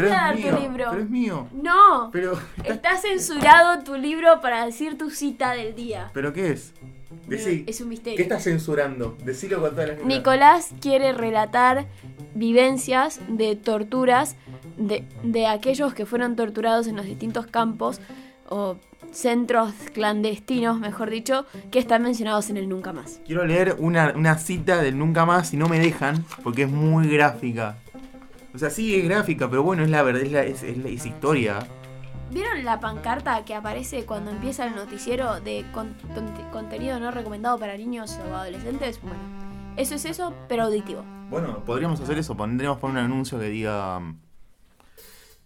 Pero 0.00 0.14
es 0.14 0.20
dar 0.20 0.36
mío. 0.36 0.54
tu 0.54 0.62
libro. 0.62 0.86
Pero 0.90 1.02
es 1.02 1.10
mío. 1.10 1.48
No. 1.52 2.10
Pero. 2.12 2.38
Está 2.64 2.96
censurado 2.96 3.82
tu 3.82 3.96
libro 3.96 4.40
para 4.40 4.64
decir 4.66 4.96
tu 4.98 5.10
cita 5.10 5.52
del 5.52 5.74
día. 5.74 6.10
¿Pero 6.12 6.32
qué 6.32 6.52
es? 6.52 6.72
Decí. 7.26 7.64
Es 7.66 7.80
un 7.80 7.88
misterio. 7.88 8.16
¿Qué 8.16 8.22
estás 8.22 8.44
censurando? 8.44 9.16
Decilo 9.24 9.60
con 9.60 9.70
todas 9.70 9.88
las 9.88 9.98
letras. 9.98 10.06
Nicolás 10.06 10.70
quiere 10.80 11.12
relatar 11.12 11.86
vivencias 12.34 13.20
de 13.28 13.56
torturas 13.56 14.36
de, 14.76 15.04
de 15.22 15.46
aquellos 15.46 15.94
que 15.94 16.06
fueron 16.06 16.36
torturados 16.36 16.86
en 16.86 16.96
los 16.96 17.06
distintos 17.06 17.46
campos 17.46 18.00
o 18.48 18.76
centros 19.12 19.72
clandestinos, 19.92 20.78
mejor 20.78 21.10
dicho, 21.10 21.46
que 21.70 21.78
están 21.78 22.02
mencionados 22.02 22.50
en 22.50 22.56
el 22.56 22.68
Nunca 22.68 22.92
Más. 22.92 23.20
Quiero 23.26 23.44
leer 23.44 23.76
una, 23.78 24.12
una 24.16 24.38
cita 24.38 24.80
del 24.82 24.98
Nunca 24.98 25.24
Más 25.26 25.52
y 25.52 25.56
no 25.56 25.68
me 25.68 25.78
dejan 25.78 26.24
porque 26.42 26.62
es 26.62 26.70
muy 26.70 27.08
gráfica. 27.08 27.76
O 28.54 28.58
sea, 28.58 28.70
sí 28.70 28.94
es 28.96 29.04
gráfica, 29.04 29.48
pero 29.48 29.62
bueno, 29.62 29.82
es 29.84 29.90
la 29.90 30.02
verdad, 30.02 30.22
es, 30.22 30.32
la- 30.32 30.42
es- 30.44 30.62
es 30.62 30.76
es 30.84 31.06
historia. 31.06 31.60
¿Vieron 32.30 32.64
la 32.64 32.78
pancarta 32.80 33.44
que 33.44 33.54
aparece 33.54 34.04
cuando 34.06 34.30
empieza 34.30 34.64
el 34.66 34.74
noticiero 34.76 35.40
de 35.40 35.64
con- 35.72 35.94
con- 36.14 36.32
contenido 36.52 36.98
no 37.00 37.10
recomendado 37.10 37.58
para 37.58 37.76
niños 37.76 38.18
o 38.30 38.34
adolescentes? 38.36 39.00
Bueno, 39.02 39.18
eso 39.76 39.94
es 39.96 40.04
eso, 40.04 40.32
pero 40.48 40.64
auditivo. 40.64 41.02
Bueno, 41.28 41.64
podríamos 41.64 42.00
hacer 42.00 42.18
eso, 42.18 42.36
pondríamos 42.36 42.78
por 42.78 42.90
un 42.90 42.98
anuncio 42.98 43.38
que 43.38 43.48
diga 43.48 44.00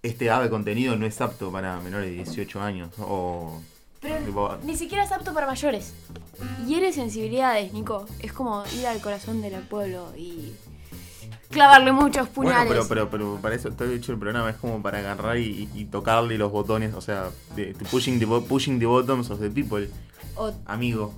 este 0.02 0.30
ave 0.30 0.50
contenido 0.50 0.96
no 0.96 1.06
es 1.06 1.20
apto 1.20 1.50
para 1.50 1.80
menores 1.80 2.10
de 2.10 2.16
18 2.16 2.60
años 2.60 2.90
o 2.98 3.60
Pero 4.00 4.16
tipo, 4.24 4.56
ni 4.64 4.76
siquiera 4.76 5.04
es 5.04 5.12
apto 5.12 5.32
para 5.32 5.46
mayores. 5.46 5.94
Hiere 6.66 6.92
sensibilidades, 6.92 7.72
Nico. 7.72 8.04
Es 8.20 8.32
como 8.34 8.62
ir 8.78 8.86
al 8.86 9.00
corazón 9.00 9.40
del 9.40 9.54
pueblo 9.62 10.12
y 10.16 10.52
clavarle 11.54 11.92
muchos 11.92 12.28
bueno, 12.34 12.50
puñales. 12.52 12.68
pero, 12.68 12.88
pero, 12.88 13.10
pero 13.10 13.38
para 13.40 13.54
eso 13.54 13.68
está 13.70 13.84
hecho 13.86 14.12
el 14.12 14.18
programa, 14.18 14.50
es 14.50 14.56
como 14.56 14.82
para 14.82 14.98
agarrar 14.98 15.38
y, 15.38 15.68
y 15.74 15.84
tocarle 15.86 16.36
los 16.36 16.52
botones, 16.52 16.92
o 16.94 17.00
sea, 17.00 17.30
de- 17.56 17.72
de 17.72 17.84
pushing, 17.86 18.18
the, 18.18 18.26
pushing 18.26 18.78
the 18.78 18.86
buttons 18.86 19.30
of 19.30 19.40
the 19.40 19.48
people, 19.50 19.88
O 20.36 20.52
amigo. 20.66 21.14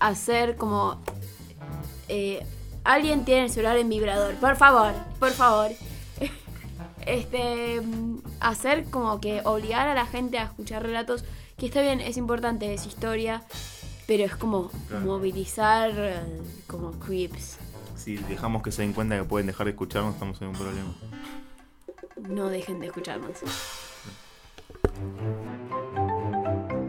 hacer 0.00 0.56
como... 0.56 1.00
eh, 2.08 2.44
alguien 2.84 3.24
tiene 3.24 3.44
el 3.44 3.50
celular 3.50 3.76
en 3.76 3.88
vibrador. 3.88 4.34
Por 4.36 4.56
favor, 4.56 4.92
por 5.18 5.30
favor. 5.30 5.70
Este, 7.04 7.80
hacer 8.38 8.84
como 8.84 9.20
que 9.20 9.40
obligar 9.44 9.88
a 9.88 9.94
la 9.94 10.06
gente 10.06 10.38
a 10.38 10.44
escuchar 10.44 10.84
relatos, 10.84 11.24
que 11.58 11.66
está 11.66 11.80
bien, 11.82 12.00
es 12.00 12.16
importante, 12.16 12.72
es 12.72 12.86
historia, 12.86 13.42
pero 14.06 14.22
es 14.24 14.36
como 14.36 14.70
Claro. 14.88 15.04
movilizar 15.06 15.90
eh, 15.96 16.20
como 16.68 16.92
creeps. 17.00 17.58
Si 18.02 18.16
dejamos 18.16 18.64
que 18.64 18.72
se 18.72 18.82
den 18.82 18.92
cuenta 18.92 19.16
que 19.16 19.22
pueden 19.22 19.46
dejar 19.46 19.66
de 19.66 19.70
escucharnos, 19.70 20.14
estamos 20.14 20.42
en 20.42 20.48
un 20.48 20.54
problema. 20.54 20.88
No 22.28 22.48
dejen 22.48 22.80
de 22.80 22.86
escucharnos. 22.86 23.30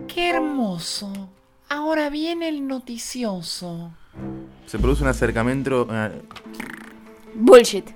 ¡Qué 0.07 0.31
hermoso! 0.31 1.29
Ahora 1.69 2.09
viene 2.09 2.49
el 2.49 2.67
noticioso. 2.67 3.91
Se 4.65 4.79
produce 4.79 5.03
un 5.03 5.09
acercamiento, 5.09 5.87
eh, 5.91 6.19
Bullshit. 7.35 7.91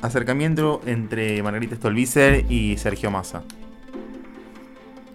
acercamiento 0.00 0.80
entre 0.86 1.42
Margarita 1.42 1.76
Stolbizer 1.76 2.50
y 2.50 2.78
Sergio 2.78 3.10
Massa. 3.10 3.42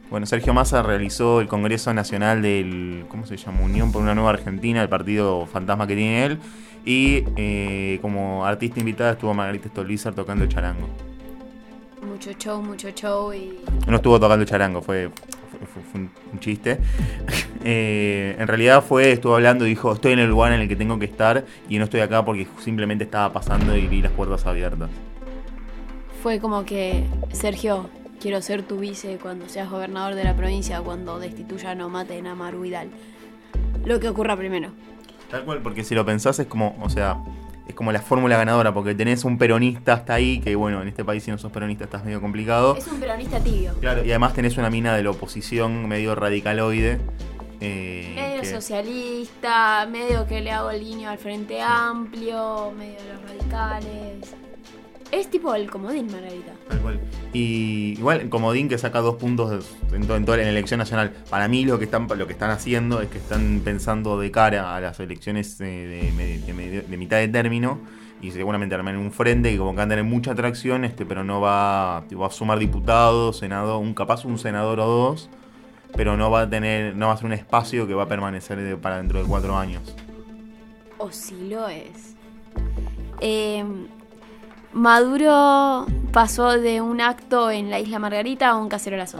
Bueno, 0.09 0.25
Sergio 0.25 0.53
Massa 0.53 0.81
realizó 0.83 1.41
el 1.41 1.47
Congreso 1.47 1.93
Nacional 1.93 2.41
del, 2.41 3.05
¿cómo 3.09 3.25
se 3.25 3.37
llama? 3.37 3.61
Unión 3.61 3.91
por 3.91 4.01
una 4.01 4.13
Nueva 4.15 4.29
Argentina, 4.31 4.81
el 4.81 4.89
partido 4.89 5.45
fantasma 5.47 5.87
que 5.87 5.95
tiene 5.95 6.25
él. 6.25 6.39
Y 6.85 7.23
eh, 7.35 7.97
como 8.01 8.45
artista 8.45 8.79
invitada 8.79 9.13
estuvo 9.13 9.33
Margarita 9.33 9.67
Stolbizer 9.69 10.13
tocando 10.13 10.43
el 10.43 10.49
charango. 10.49 10.87
Mucho 12.07 12.31
show, 12.33 12.61
mucho 12.61 12.91
show 12.91 13.33
y... 13.33 13.59
No 13.87 13.95
estuvo 13.95 14.19
tocando 14.19 14.43
el 14.43 14.47
charango, 14.47 14.81
fue, 14.83 15.09
fue, 15.09 15.59
fue- 15.67 15.81
fue 15.91 16.01
un, 16.01 16.09
un 16.33 16.39
chiste. 16.39 16.77
Eh, 17.67 18.35
en 18.37 18.47
realidad 18.47 18.83
fue, 18.83 19.11
estuvo 19.13 19.33
hablando 19.33 19.65
y 19.65 19.69
dijo, 19.69 19.91
estoy 19.91 20.11
en 20.11 20.19
el 20.19 20.29
lugar 20.29 20.51
en 20.53 20.61
el 20.61 20.67
que 20.67 20.75
tengo 20.75 20.99
que 20.99 21.05
estar 21.05 21.45
y 21.67 21.79
no 21.79 21.85
estoy 21.85 22.01
acá 22.01 22.23
porque 22.23 22.45
simplemente 22.63 23.05
estaba 23.05 23.33
pasando 23.33 23.75
y 23.75 23.87
vi 23.87 24.03
las 24.03 24.11
puertas 24.11 24.45
abiertas. 24.45 24.87
Fue 26.21 26.39
como 26.39 26.63
que, 26.63 27.05
Sergio, 27.31 27.89
quiero 28.25 28.41
ser 28.41 28.63
tu 28.63 28.79
vice 28.79 29.19
cuando 29.21 29.47
seas 29.47 29.69
gobernador 29.69 30.15
de 30.15 30.23
la 30.23 30.35
provincia, 30.35 30.81
cuando 30.81 31.19
destituyan 31.19 31.79
o 31.81 31.89
maten 31.89 32.25
a 32.25 32.33
Maru 32.33 32.61
Vidal. 32.61 32.89
Lo 33.85 33.99
que 33.99 34.09
ocurra 34.09 34.35
primero. 34.35 34.71
Tal 35.29 35.45
cual, 35.45 35.61
porque 35.61 35.83
si 35.83 35.93
lo 35.93 36.03
pensás 36.07 36.39
es 36.39 36.47
como, 36.47 36.75
o 36.81 36.89
sea, 36.89 37.17
es 37.67 37.75
como 37.75 37.91
la 37.91 38.01
fórmula 38.01 38.35
ganadora, 38.35 38.73
porque 38.73 38.95
tenés 38.95 39.25
un 39.25 39.37
peronista 39.37 39.93
hasta 39.93 40.15
ahí, 40.15 40.39
que 40.39 40.55
bueno, 40.55 40.81
en 40.81 40.87
este 40.87 41.05
país 41.05 41.21
si 41.21 41.29
no 41.29 41.37
sos 41.37 41.51
peronista 41.51 41.83
estás 41.83 42.03
medio 42.03 42.19
complicado. 42.19 42.75
Es 42.75 42.87
un 42.87 42.99
peronista 42.99 43.39
tibio. 43.41 43.75
Claro, 43.79 44.03
y 44.03 44.09
además 44.09 44.33
tenés 44.33 44.57
una 44.57 44.71
mina 44.71 44.95
de 44.95 45.03
la 45.03 45.11
oposición 45.11 45.87
medio 45.87 46.15
radicaloide. 46.15 46.97
eh, 47.61 48.11
Medio 48.15 48.41
que- 48.41 48.47
socialista, 48.49 49.87
medio 49.87 50.25
que 50.25 50.41
le 50.41 50.51
hago 50.51 50.71
el 50.71 50.83
guiño 50.83 51.11
al 51.11 51.19
Frente 51.19 51.61
Amplio, 51.61 52.71
medio 52.75 52.95
de 53.03 53.13
los 53.13 53.21
radicales. 53.21 54.35
Es 55.15 55.29
tipo 55.29 55.55
el 55.55 55.69
comodín, 55.69 56.07
Margarita. 56.11 56.51
Tal 56.67 56.79
cual. 56.81 56.99
Y 57.31 57.93
igual 57.97 58.19
el 58.21 58.29
Comodín 58.29 58.67
que 58.67 58.77
saca 58.77 58.99
dos 58.99 59.15
puntos 59.15 59.65
en, 59.93 60.05
to- 60.07 60.15
en 60.17 60.25
toda 60.25 60.37
la 60.37 60.49
elección 60.49 60.77
nacional. 60.77 61.13
Para 61.29 61.47
mí 61.47 61.63
lo 61.63 61.77
que 61.79 61.85
están 61.85 62.07
lo 62.17 62.27
que 62.27 62.33
están 62.33 62.49
haciendo 62.51 63.01
es 63.01 63.09
que 63.09 63.17
están 63.19 63.61
pensando 63.63 64.19
de 64.19 64.29
cara 64.31 64.75
a 64.75 64.81
las 64.81 64.99
elecciones 64.99 65.59
eh, 65.61 66.11
de, 66.87 66.97
mitad 66.97 67.17
de 67.17 67.27
término 67.29 67.79
y 68.21 68.31
seguramente 68.31 68.75
arman 68.75 68.97
un 68.97 69.11
frente 69.11 69.51
que 69.51 69.57
como 69.57 69.71
que 69.71 69.77
van 69.77 69.87
a 69.87 69.91
tener 69.91 70.03
mucha 70.05 70.31
atracción, 70.31 70.83
este, 70.83 71.05
pero 71.05 71.23
no 71.23 71.39
va, 71.39 72.01
va 72.01 72.27
a 72.27 72.31
sumar 72.31 72.59
diputados, 72.59 73.37
senador, 73.37 73.81
un 73.81 73.93
capaz 73.93 74.25
un 74.25 74.37
senador 74.37 74.79
o 74.81 74.85
dos, 74.87 75.29
pero 75.95 76.17
no 76.17 76.29
va 76.31 76.41
a 76.41 76.49
tener, 76.49 76.95
no 76.95 77.07
va 77.07 77.13
a 77.13 77.17
ser 77.17 77.25
un 77.27 77.33
espacio 77.33 77.87
que 77.87 77.93
va 77.93 78.03
a 78.03 78.07
permanecer 78.07 78.57
de- 78.59 78.75
para 78.77 78.97
dentro 78.97 79.21
de 79.21 79.25
cuatro 79.27 79.57
años. 79.57 79.81
O 80.97 81.11
si 81.11 81.49
lo 81.49 81.67
es. 81.69 82.15
Eh, 83.21 83.63
Maduro 84.75 85.85
pasó 86.11 86.59
de 86.59 86.81
un 86.81 86.99
acto 86.99 87.49
en 87.49 87.69
la 87.69 87.79
isla 87.79 87.97
Margarita 87.97 88.49
a 88.49 88.57
un 88.57 88.67
cacerolazo. 88.67 89.19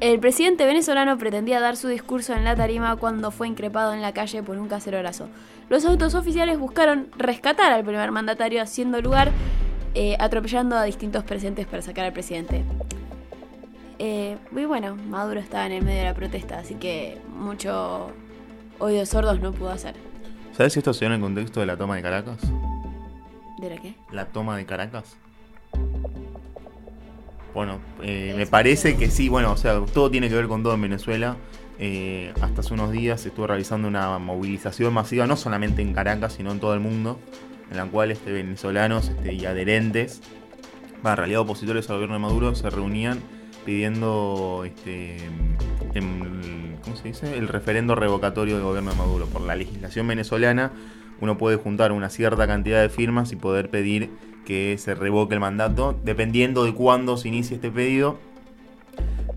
El 0.00 0.18
presidente 0.18 0.66
venezolano 0.66 1.16
pretendía 1.18 1.60
dar 1.60 1.76
su 1.76 1.86
discurso 1.86 2.34
en 2.34 2.42
la 2.42 2.56
tarima 2.56 2.96
cuando 2.96 3.30
fue 3.30 3.46
increpado 3.46 3.94
en 3.94 4.02
la 4.02 4.12
calle 4.12 4.42
por 4.42 4.58
un 4.58 4.66
cacerolazo. 4.66 5.28
Los 5.68 5.84
autos 5.84 6.16
oficiales 6.16 6.58
buscaron 6.58 7.06
rescatar 7.16 7.70
al 7.70 7.84
primer 7.84 8.10
mandatario 8.10 8.60
haciendo 8.60 9.00
lugar, 9.00 9.30
eh, 9.94 10.16
atropellando 10.18 10.76
a 10.76 10.82
distintos 10.82 11.22
presentes 11.22 11.68
para 11.68 11.80
sacar 11.80 12.06
al 12.06 12.12
presidente. 12.12 12.64
Eh, 14.00 14.36
bueno, 14.50 14.96
Maduro 14.96 15.38
estaba 15.38 15.64
en 15.66 15.72
el 15.74 15.84
medio 15.84 16.00
de 16.00 16.06
la 16.06 16.14
protesta, 16.14 16.58
así 16.58 16.74
que 16.74 17.20
mucho 17.28 18.10
oídos 18.80 19.10
sordos 19.10 19.38
no 19.38 19.52
pudo 19.52 19.70
hacer. 19.70 19.94
¿Sabes 20.56 20.72
si 20.72 20.80
esto 20.80 20.92
se 20.92 21.04
dio 21.04 21.14
en 21.14 21.14
el 21.14 21.20
contexto 21.20 21.60
de 21.60 21.66
la 21.66 21.76
toma 21.76 21.94
de 21.94 22.02
Caracas? 22.02 22.40
¿De 23.62 23.70
la 23.70 23.76
qué? 23.76 23.94
la 24.10 24.26
toma 24.26 24.56
de 24.56 24.66
Caracas? 24.66 25.16
Bueno, 27.54 27.78
eh, 28.02 28.34
me 28.36 28.44
parece 28.44 28.96
que 28.96 29.08
sí, 29.08 29.28
bueno, 29.28 29.52
o 29.52 29.56
sea, 29.56 29.80
todo 29.94 30.10
tiene 30.10 30.28
que 30.28 30.34
ver 30.34 30.48
con 30.48 30.64
todo 30.64 30.74
en 30.74 30.82
Venezuela. 30.82 31.36
Eh, 31.78 32.32
hasta 32.40 32.62
hace 32.62 32.74
unos 32.74 32.90
días 32.90 33.20
se 33.20 33.28
estuvo 33.28 33.46
realizando 33.46 33.86
una 33.86 34.18
movilización 34.18 34.92
masiva, 34.92 35.28
no 35.28 35.36
solamente 35.36 35.80
en 35.80 35.92
Caracas, 35.92 36.32
sino 36.32 36.50
en 36.50 36.58
todo 36.58 36.74
el 36.74 36.80
mundo, 36.80 37.20
en 37.70 37.76
la 37.76 37.86
cual 37.86 38.10
este, 38.10 38.32
venezolanos 38.32 39.10
este, 39.10 39.32
y 39.32 39.46
adherentes, 39.46 40.22
en 41.04 41.16
realidad 41.16 41.42
opositores 41.42 41.88
al 41.88 41.96
gobierno 41.96 42.16
de 42.16 42.20
Maduro, 42.20 42.56
se 42.56 42.68
reunían 42.68 43.20
pidiendo 43.64 44.64
este, 44.66 45.18
em, 45.94 46.76
¿cómo 46.82 46.96
se 46.96 47.08
dice? 47.08 47.38
el 47.38 47.46
referendo 47.46 47.94
revocatorio 47.94 48.56
del 48.56 48.64
gobierno 48.64 48.90
de 48.90 48.96
Maduro. 48.96 49.26
Por 49.26 49.42
la 49.42 49.54
legislación 49.54 50.08
venezolana, 50.08 50.72
uno 51.22 51.38
puede 51.38 51.56
juntar 51.56 51.92
una 51.92 52.10
cierta 52.10 52.48
cantidad 52.48 52.82
de 52.82 52.88
firmas 52.88 53.30
y 53.30 53.36
poder 53.36 53.70
pedir 53.70 54.10
que 54.44 54.76
se 54.76 54.96
revoque 54.96 55.34
el 55.34 55.40
mandato, 55.40 55.96
dependiendo 56.02 56.64
de 56.64 56.74
cuándo 56.74 57.16
se 57.16 57.28
inicie 57.28 57.54
este 57.54 57.70
pedido. 57.70 58.18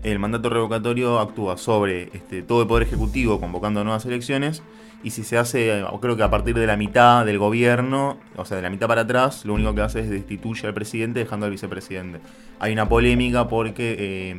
El 0.02 0.18
mandato 0.18 0.50
revocatorio 0.50 1.20
actúa 1.20 1.56
sobre 1.56 2.10
este, 2.12 2.42
todo 2.42 2.62
el 2.62 2.66
Poder 2.66 2.88
Ejecutivo 2.88 3.38
convocando 3.38 3.84
nuevas 3.84 4.04
elecciones 4.04 4.64
y 5.04 5.10
si 5.10 5.22
se 5.22 5.38
hace, 5.38 5.84
creo 6.00 6.16
que 6.16 6.24
a 6.24 6.30
partir 6.30 6.56
de 6.56 6.66
la 6.66 6.76
mitad 6.76 7.24
del 7.24 7.38
gobierno, 7.38 8.18
o 8.34 8.44
sea, 8.44 8.56
de 8.56 8.64
la 8.64 8.70
mitad 8.70 8.88
para 8.88 9.02
atrás, 9.02 9.44
lo 9.44 9.54
único 9.54 9.72
que 9.72 9.82
hace 9.82 10.00
es 10.00 10.10
destituye 10.10 10.66
al 10.66 10.74
presidente 10.74 11.20
dejando 11.20 11.46
al 11.46 11.52
vicepresidente. 11.52 12.18
Hay 12.58 12.72
una 12.72 12.88
polémica 12.88 13.46
porque 13.46 13.94
eh, 13.96 14.36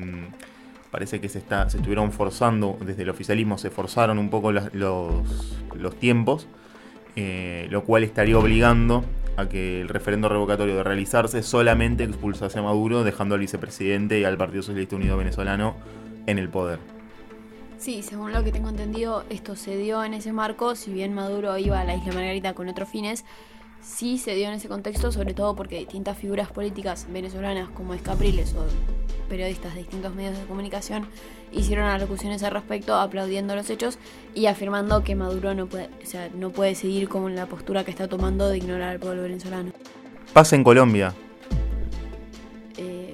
parece 0.92 1.22
que 1.22 1.30
se, 1.30 1.38
está, 1.38 1.70
se 1.70 1.78
estuvieron 1.78 2.12
forzando, 2.12 2.78
desde 2.82 3.04
el 3.04 3.10
oficialismo 3.10 3.58
se 3.58 3.70
forzaron 3.70 4.20
un 4.20 4.30
poco 4.30 4.52
los, 4.52 4.74
los 4.74 5.96
tiempos, 5.98 6.48
eh, 7.20 7.66
lo 7.72 7.84
cual 7.84 8.04
estaría 8.04 8.38
obligando 8.38 9.04
a 9.38 9.50
que 9.50 9.82
el 9.82 9.90
referendo 9.90 10.30
revocatorio 10.30 10.76
de 10.76 10.84
realizarse 10.84 11.42
solamente 11.42 12.04
expulsase 12.04 12.60
a 12.60 12.62
Maduro, 12.62 13.04
dejando 13.04 13.34
al 13.34 13.42
vicepresidente 13.42 14.20
y 14.20 14.24
al 14.24 14.38
Partido 14.38 14.62
Socialista 14.62 14.96
Unido 14.96 15.18
Venezolano 15.18 15.76
en 16.28 16.38
el 16.38 16.48
poder. 16.50 16.78
Sí, 17.80 18.04
según 18.04 18.34
lo 18.34 18.44
que 18.44 18.52
tengo 18.52 18.70
entendido, 18.70 19.24
esto 19.32 19.56
se 19.56 19.76
dio 19.78 20.04
en 20.04 20.14
ese 20.14 20.32
marco, 20.32 20.76
si 20.76 20.94
bien 20.94 21.16
Maduro 21.16 21.58
iba 21.58 21.82
a 21.82 21.86
la 21.86 21.96
isla 21.96 22.14
Margarita 22.14 22.54
con 22.54 22.70
otros 22.70 22.88
fines, 22.88 23.26
sí 23.82 24.20
se 24.20 24.36
dio 24.36 24.48
en 24.48 24.54
ese 24.54 24.68
contexto, 24.68 25.12
sobre 25.12 25.34
todo 25.34 25.56
porque 25.56 25.80
distintas 25.80 26.20
figuras 26.20 26.52
políticas 26.52 27.08
venezolanas 27.12 27.70
como 27.70 27.96
Escapriles 27.96 28.54
o 28.54 28.64
periodistas 29.28 29.74
de 29.74 29.80
distintos 29.82 30.14
medios 30.16 30.38
de 30.38 30.46
comunicación 30.46 31.08
hicieron 31.52 31.86
alocuciones 31.86 32.44
al 32.44 32.52
respecto 32.52 32.96
aplaudiendo 32.96 33.56
los 33.56 33.70
hechos 33.70 34.00
y 34.34 34.48
afirmando 34.48 35.04
que 35.04 35.16
Maduro 35.16 35.54
no 35.54 35.68
puede, 35.68 35.86
o 36.04 36.06
sea, 36.06 36.30
no 36.36 36.52
puede 36.52 36.76
seguir 36.76 37.08
con 37.08 37.36
la 37.36 37.46
postura 37.46 37.84
que 37.84 37.92
está 37.92 38.08
tomando 38.08 38.50
de 38.50 38.58
ignorar 38.58 38.90
al 38.90 39.00
pueblo 39.00 39.22
venezolano. 39.24 39.72
Pasa 40.34 40.56
en 40.56 40.64
Colombia. 40.64 41.14
Eh, 42.78 43.14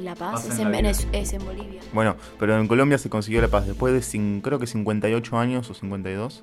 la 0.00 0.14
paz 0.14 0.32
Paz 0.42 0.46
es 0.50 0.58
en 0.58 0.66
en, 0.68 0.72
Venez- 0.72 1.06
es 1.12 1.32
en 1.32 1.44
Bolivia. 1.44 1.80
Bueno, 1.92 2.16
pero 2.38 2.58
en 2.58 2.66
Colombia 2.68 2.98
se 2.98 3.08
consiguió 3.08 3.40
la 3.40 3.48
paz 3.48 3.66
después 3.66 3.92
de, 3.94 4.40
creo 4.42 4.58
que 4.58 4.66
58 4.66 5.38
años 5.38 5.70
o 5.70 5.74
52. 5.74 6.42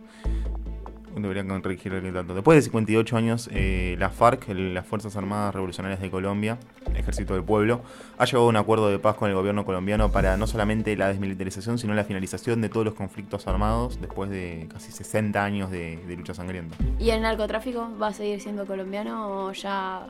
Debería 1.16 1.46
corregir 1.46 1.94
el 1.94 2.14
dato. 2.14 2.34
Después 2.34 2.56
de 2.58 2.62
58 2.62 3.18
años, 3.18 3.50
eh, 3.52 3.96
la 4.00 4.10
FARC, 4.10 4.50
el- 4.50 4.74
las 4.74 4.86
Fuerzas 4.86 5.16
Armadas 5.18 5.54
Revolucionarias 5.54 6.00
de 6.00 6.10
Colombia, 6.10 6.58
el 6.90 6.98
Ejército 6.98 7.34
del 7.34 7.44
Pueblo, 7.44 7.82
ha 8.18 8.26
llegado 8.26 8.46
a 8.46 8.50
un 8.50 8.56
acuerdo 8.56 8.90
de 8.90 8.98
paz 8.98 9.16
con 9.18 9.28
el 9.30 9.36
gobierno 9.36 9.66
colombiano 9.66 10.12
para 10.12 10.38
no 10.38 10.48
solamente 10.48 10.96
la 10.96 11.10
desmilitarización, 11.10 11.78
sino 11.78 11.94
la 11.94 12.06
finalización 12.06 12.62
de 12.62 12.70
todos 12.70 12.86
los 12.86 12.94
conflictos 12.96 13.46
armados 13.48 14.00
después 14.00 14.30
de 14.30 14.68
casi 14.72 14.92
60 14.92 15.44
años 15.44 15.70
de, 15.70 15.98
de 16.08 16.16
lucha 16.16 16.34
sangrienta. 16.34 16.78
¿Y 16.98 17.10
el 17.10 17.22
narcotráfico 17.22 17.90
va 18.02 18.08
a 18.08 18.14
seguir 18.14 18.40
siendo 18.40 18.66
colombiano 18.66 19.48
o 19.48 19.52
ya 19.52 20.08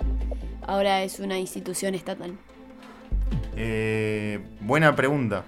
ahora 0.68 1.02
es 1.04 1.20
una 1.20 1.40
institución 1.40 1.96
estatal? 1.96 2.34
Eh, 3.56 4.40
buena 4.62 4.96
pregunta. 4.96 5.44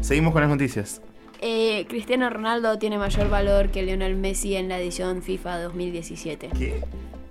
Seguimos 0.00 0.32
con 0.32 0.42
las 0.42 0.50
noticias. 0.50 1.00
Eh, 1.40 1.86
Cristiano 1.88 2.28
Ronaldo 2.30 2.78
tiene 2.78 2.98
mayor 2.98 3.28
valor 3.30 3.70
que 3.70 3.82
Lionel 3.82 4.16
Messi 4.16 4.56
en 4.56 4.68
la 4.68 4.78
edición 4.80 5.22
FIFA 5.22 5.62
2017. 5.62 6.50
¿Qué? 6.58 6.82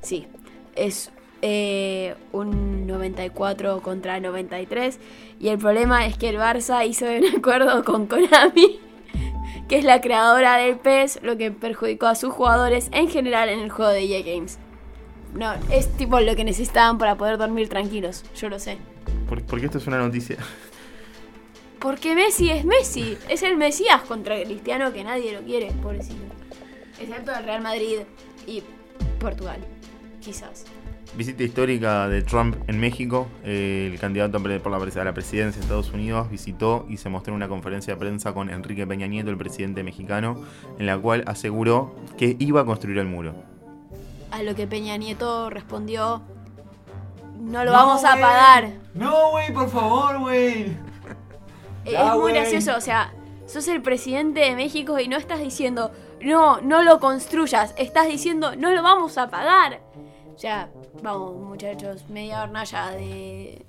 Sí, 0.01 0.27
es 0.75 1.12
eh, 1.42 2.15
un 2.31 2.88
94 2.88 3.81
contra 3.81 4.19
93 4.19 5.00
y 5.39 5.50
el 5.50 5.57
problema 5.57 6.06
es 6.06 6.18
que 6.18 6.30
el 6.30 6.38
Barça 6.38 6.88
hizo 6.88 7.06
un 7.06 7.25
acuerdo 7.38 7.83
con 7.83 8.07
Konami, 8.07 8.80
que 9.68 9.77
es 9.77 9.83
la 9.83 10.00
creadora 10.00 10.56
del 10.57 10.77
PES, 10.77 11.19
lo 11.24 11.36
que 11.38 11.51
perjudicó 11.51 12.07
a 12.07 12.15
sus 12.15 12.33
jugadores 12.33 12.88
en 12.94 13.09
general 13.09 13.50
en 13.50 13.59
el 13.59 13.69
juego 13.69 13.92
de 13.92 14.04
EA 14.06 14.21
Games. 14.24 14.57
No, 15.33 15.51
es 15.69 15.89
tipo 15.98 16.19
lo 16.21 16.36
que 16.38 16.45
necesitaban 16.45 16.98
para 16.98 17.15
poder 17.15 17.38
dormir 17.38 17.68
tranquilos, 17.68 18.24
yo 18.36 18.48
lo 18.48 18.57
sé. 18.59 18.77
¿Por- 19.27 19.44
porque 19.44 19.65
esto 19.65 19.77
es 19.80 19.88
una 19.88 19.98
noticia. 19.98 20.38
Porque 21.79 22.15
Messi 22.15 22.50
es 22.50 22.65
Messi, 22.65 23.18
es 23.29 23.44
el 23.44 23.56
Mesías 23.57 24.01
contra 24.01 24.41
Cristiano 24.44 24.91
que 24.94 25.03
nadie 25.03 25.33
lo 25.33 25.41
quiere, 25.41 25.71
pobrecito. 25.81 26.24
Excepto 27.00 27.31
el 27.35 27.44
Real 27.44 27.62
Madrid 27.62 28.00
y 28.47 28.63
Portugal, 29.19 29.59
quizás. 30.19 30.65
Visita 31.15 31.44
histórica 31.44 32.07
de 32.09 32.21
Trump 32.24 32.56
en 32.68 32.79
México. 32.79 33.27
Eh, 33.44 33.89
el 33.94 34.00
candidato 34.00 34.38
a 34.38 34.41
por 34.41 34.71
la, 34.71 34.79
pres- 34.79 34.97
a 35.00 35.03
la 35.03 35.13
presidencia 35.13 35.59
de 35.59 35.65
Estados 35.65 35.91
Unidos 35.91 36.29
visitó 36.29 36.85
y 36.89 36.97
se 36.97 37.09
mostró 37.09 37.31
en 37.31 37.35
una 37.38 37.47
conferencia 37.47 37.94
de 37.94 38.00
prensa 38.00 38.33
con 38.33 38.50
Enrique 38.50 38.85
Peña 38.85 39.07
Nieto, 39.07 39.30
el 39.30 39.38
presidente 39.38 39.83
mexicano, 39.83 40.41
en 40.80 40.85
la 40.85 40.97
cual 40.97 41.23
aseguró 41.27 41.95
que 42.18 42.35
iba 42.39 42.62
a 42.62 42.65
construir 42.65 42.97
el 42.97 43.06
muro. 43.07 43.35
A 44.31 44.44
lo 44.44 44.53
que 44.56 44.68
Peña 44.68 44.97
Nieto 44.97 45.50
respondió, 45.50 46.21
no 47.39 47.63
lo 47.63 47.71
No, 47.71 47.77
vamos 47.77 48.03
a 48.03 48.13
pagar. 48.15 48.71
No, 48.94 49.31
güey, 49.31 49.53
por 49.53 49.69
favor, 49.69 50.19
güey. 50.19 50.65
Eh, 51.88 51.92
Ya, 51.94 52.13
es 52.13 52.19
muy 52.19 52.31
gracioso, 52.34 52.75
o 52.75 52.81
sea, 52.81 53.13
sos 53.45 53.68
el 53.68 53.81
presidente 53.81 54.42
de 54.42 54.56
México 54.56 55.00
y 55.00 55.07
no 55.07 55.18
estás 55.18 55.39
diciendo, 55.39 55.92
no, 56.22 56.60
no 56.62 56.84
lo 56.84 57.00
construyas, 57.00 57.74
estás 57.78 58.07
diciendo, 58.07 58.56
no 58.56 58.72
lo 58.72 58.84
vamos 58.84 59.18
a 59.18 59.30
pagar. 59.30 59.80
O 60.36 60.39
sea, 60.39 60.69
vamos, 61.01 61.36
muchachos, 61.36 62.04
media 62.10 62.44
hornalla 62.44 62.89
de, 62.92 63.66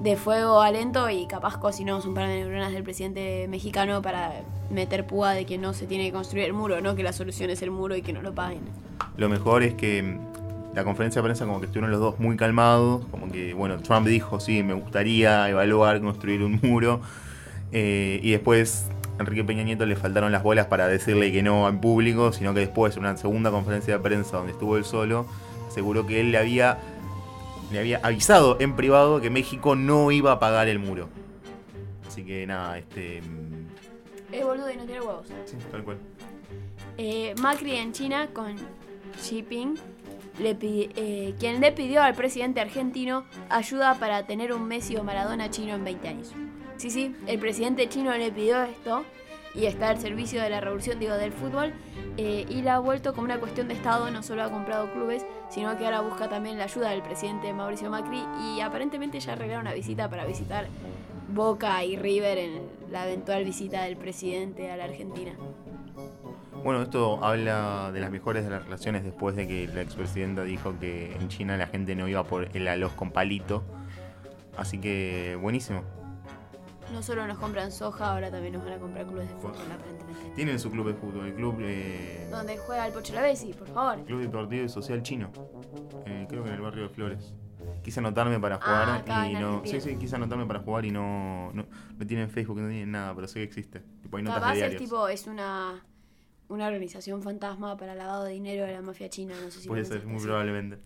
de 0.00 0.16
fuego 0.16 0.60
a 0.60 0.70
lento 0.70 1.10
y 1.10 1.26
capaz 1.26 1.58
cocinamos 1.58 2.06
un 2.06 2.14
par 2.14 2.28
de 2.28 2.36
neuronas 2.36 2.72
del 2.72 2.82
presidente 2.82 3.46
mexicano 3.48 4.00
para 4.00 4.32
meter 4.70 5.06
púa 5.06 5.32
de 5.32 5.44
que 5.44 5.58
no 5.58 5.74
se 5.74 5.86
tiene 5.86 6.04
que 6.06 6.12
construir 6.12 6.46
el 6.46 6.52
muro, 6.54 6.80
no 6.80 6.94
que 6.94 7.02
la 7.02 7.12
solución 7.12 7.50
es 7.50 7.60
el 7.62 7.70
muro 7.70 7.94
y 7.96 8.02
que 8.02 8.12
no 8.12 8.22
lo 8.22 8.32
paguen. 8.34 8.62
Lo 9.16 9.28
mejor 9.28 9.62
es 9.62 9.74
que 9.74 10.02
mm, 10.02 10.74
la 10.74 10.84
conferencia 10.84 11.20
de 11.20 11.26
prensa 11.26 11.44
como 11.44 11.60
que 11.60 11.66
estuvieron 11.66 11.90
los 11.90 12.00
dos 12.00 12.18
muy 12.18 12.36
calmados, 12.36 13.04
como 13.10 13.30
que, 13.30 13.52
bueno, 13.52 13.78
Trump 13.80 14.06
dijo, 14.06 14.40
sí, 14.40 14.62
me 14.62 14.72
gustaría 14.72 15.46
evaluar 15.50 16.00
construir 16.00 16.42
un 16.42 16.58
muro, 16.62 17.00
eh, 17.72 18.20
y 18.22 18.30
después 18.32 18.86
Enrique 19.18 19.44
Peña 19.44 19.62
Nieto 19.62 19.86
le 19.86 19.96
faltaron 19.96 20.32
las 20.32 20.42
bolas 20.42 20.66
para 20.66 20.86
decirle 20.88 21.32
que 21.32 21.42
no 21.42 21.68
en 21.68 21.80
público, 21.80 22.32
sino 22.32 22.54
que 22.54 22.60
después, 22.60 22.96
en 22.96 23.00
una 23.00 23.16
segunda 23.16 23.50
conferencia 23.50 23.94
de 23.96 24.02
prensa 24.02 24.36
donde 24.38 24.52
estuvo 24.52 24.76
él 24.76 24.84
solo, 24.84 25.26
aseguró 25.68 26.06
que 26.06 26.20
él 26.20 26.32
le 26.32 26.38
había, 26.38 26.78
le 27.70 27.78
había 27.78 28.00
avisado 28.02 28.56
en 28.60 28.74
privado 28.76 29.20
que 29.20 29.30
México 29.30 29.74
no 29.76 30.10
iba 30.10 30.32
a 30.32 30.38
pagar 30.38 30.68
el 30.68 30.78
muro. 30.78 31.08
Así 32.06 32.24
que 32.24 32.46
nada, 32.46 32.78
este... 32.78 33.22
mm, 33.22 34.34
Es 34.34 34.44
boludo 34.44 34.70
y 34.70 34.76
no 34.76 34.84
tiene 34.84 35.00
huevos. 35.00 35.26
Sí, 35.46 35.56
tal 35.70 35.82
cual. 35.84 35.96
Eh, 36.98 37.34
Macri 37.40 37.76
en 37.76 37.92
China 37.92 38.28
con 38.34 38.54
Xi 39.16 39.36
Jinping, 39.36 39.74
le 40.40 40.54
pi- 40.54 40.90
eh, 40.96 41.34
quien 41.38 41.60
le 41.60 41.72
pidió 41.72 42.02
al 42.02 42.14
presidente 42.14 42.60
argentino 42.60 43.24
ayuda 43.48 43.94
para 43.94 44.26
tener 44.26 44.52
un 44.52 44.66
Messi 44.66 44.96
o 44.96 45.04
Maradona 45.04 45.50
chino 45.50 45.74
en 45.74 45.84
20 45.84 46.08
años. 46.08 46.32
Sí, 46.82 46.90
sí, 46.90 47.14
el 47.28 47.38
presidente 47.38 47.88
chino 47.88 48.10
le 48.10 48.32
pidió 48.32 48.60
esto 48.64 49.04
y 49.54 49.66
está 49.66 49.90
al 49.90 50.00
servicio 50.00 50.42
de 50.42 50.50
la 50.50 50.60
revolución, 50.60 50.98
digo, 50.98 51.14
del 51.14 51.30
fútbol, 51.30 51.72
eh, 52.16 52.44
y 52.48 52.62
la 52.62 52.74
ha 52.74 52.78
vuelto 52.80 53.12
como 53.12 53.26
una 53.26 53.38
cuestión 53.38 53.68
de 53.68 53.74
Estado, 53.74 54.10
no 54.10 54.24
solo 54.24 54.42
ha 54.42 54.50
comprado 54.50 54.92
clubes, 54.92 55.24
sino 55.48 55.78
que 55.78 55.84
ahora 55.84 56.00
busca 56.00 56.28
también 56.28 56.58
la 56.58 56.64
ayuda 56.64 56.90
del 56.90 57.00
presidente 57.00 57.52
Mauricio 57.52 57.88
Macri 57.88 58.24
y 58.44 58.60
aparentemente 58.62 59.20
ya 59.20 59.34
arreglaron 59.34 59.64
una 59.64 59.74
visita 59.74 60.10
para 60.10 60.26
visitar 60.26 60.66
Boca 61.32 61.84
y 61.84 61.96
River 61.96 62.38
en 62.38 62.62
la 62.90 63.06
eventual 63.06 63.44
visita 63.44 63.84
del 63.84 63.96
presidente 63.96 64.68
a 64.68 64.76
la 64.76 64.82
Argentina. 64.82 65.34
Bueno, 66.64 66.82
esto 66.82 67.24
habla 67.24 67.92
de 67.92 68.00
las 68.00 68.10
mejores 68.10 68.42
de 68.42 68.50
las 68.50 68.64
relaciones 68.64 69.04
después 69.04 69.36
de 69.36 69.46
que 69.46 69.68
la 69.68 69.82
expresidenta 69.82 70.42
dijo 70.42 70.74
que 70.80 71.14
en 71.14 71.28
China 71.28 71.56
la 71.56 71.68
gente 71.68 71.94
no 71.94 72.08
iba 72.08 72.24
por 72.24 72.48
el 72.52 72.66
alos 72.66 72.90
con 72.90 73.12
palito. 73.12 73.62
Así 74.56 74.78
que 74.78 75.38
buenísimo. 75.40 76.01
No 76.92 77.02
solo 77.02 77.26
nos 77.26 77.38
compran 77.38 77.72
soja, 77.72 78.12
ahora 78.12 78.30
también 78.30 78.52
nos 78.54 78.64
van 78.64 78.74
a 78.74 78.78
comprar 78.78 79.06
clubes 79.06 79.28
de 79.28 79.34
fútbol, 79.36 79.54
aparentemente. 79.72 80.30
Tienen 80.36 80.58
su 80.58 80.70
club 80.70 80.86
de 80.88 80.94
fútbol, 80.94 81.26
el 81.26 81.34
club, 81.34 81.56
eh, 81.60 82.28
Donde 82.30 82.58
juega 82.58 82.86
el 82.86 82.92
Pocho 82.92 83.14
Lavesi, 83.14 83.52
por 83.54 83.66
favor. 83.68 84.04
Club 84.04 84.20
Deportivo 84.20 84.64
y 84.64 84.68
Social 84.68 85.02
Chino. 85.02 85.30
Eh, 86.06 86.26
creo 86.28 86.42
que 86.42 86.50
en 86.50 86.54
el 86.56 86.60
barrio 86.60 86.84
de 86.84 86.88
Flores. 86.90 87.32
Quise 87.82 88.00
anotarme 88.00 88.38
para 88.38 88.56
Ah, 88.56 88.60
jugar 88.62 88.90
acá 89.00 89.28
y 89.28 89.34
no. 89.34 89.62
Sí, 89.64 89.80
sí, 89.80 89.96
quise 89.96 90.16
anotarme 90.16 90.46
para 90.46 90.60
jugar 90.60 90.84
y 90.84 90.90
no, 90.90 91.50
no. 91.54 91.64
No 91.98 92.06
tienen 92.06 92.28
Facebook, 92.28 92.58
no 92.60 92.68
tienen 92.68 92.90
nada, 92.90 93.14
pero 93.14 93.26
sé 93.26 93.34
que 93.40 93.44
existe. 93.44 93.80
Tipo, 94.02 94.16
hay 94.18 94.22
notas 94.24 94.40
Capaz 94.40 94.54
de 94.54 94.66
es 94.66 94.76
tipo, 94.76 95.08
es 95.08 95.26
una, 95.26 95.82
una 96.48 96.66
organización 96.66 97.22
fantasma 97.22 97.76
para 97.76 97.94
lavado 97.94 98.24
de 98.24 98.32
dinero 98.32 98.64
de 98.66 98.72
la 98.72 98.82
mafia 98.82 99.08
china, 99.08 99.34
no 99.42 99.50
sé 99.50 99.60
si 99.60 99.68
Puede 99.68 99.84
ser, 99.84 100.04
muy 100.06 100.16
así. 100.16 100.24
probablemente. 100.26 100.78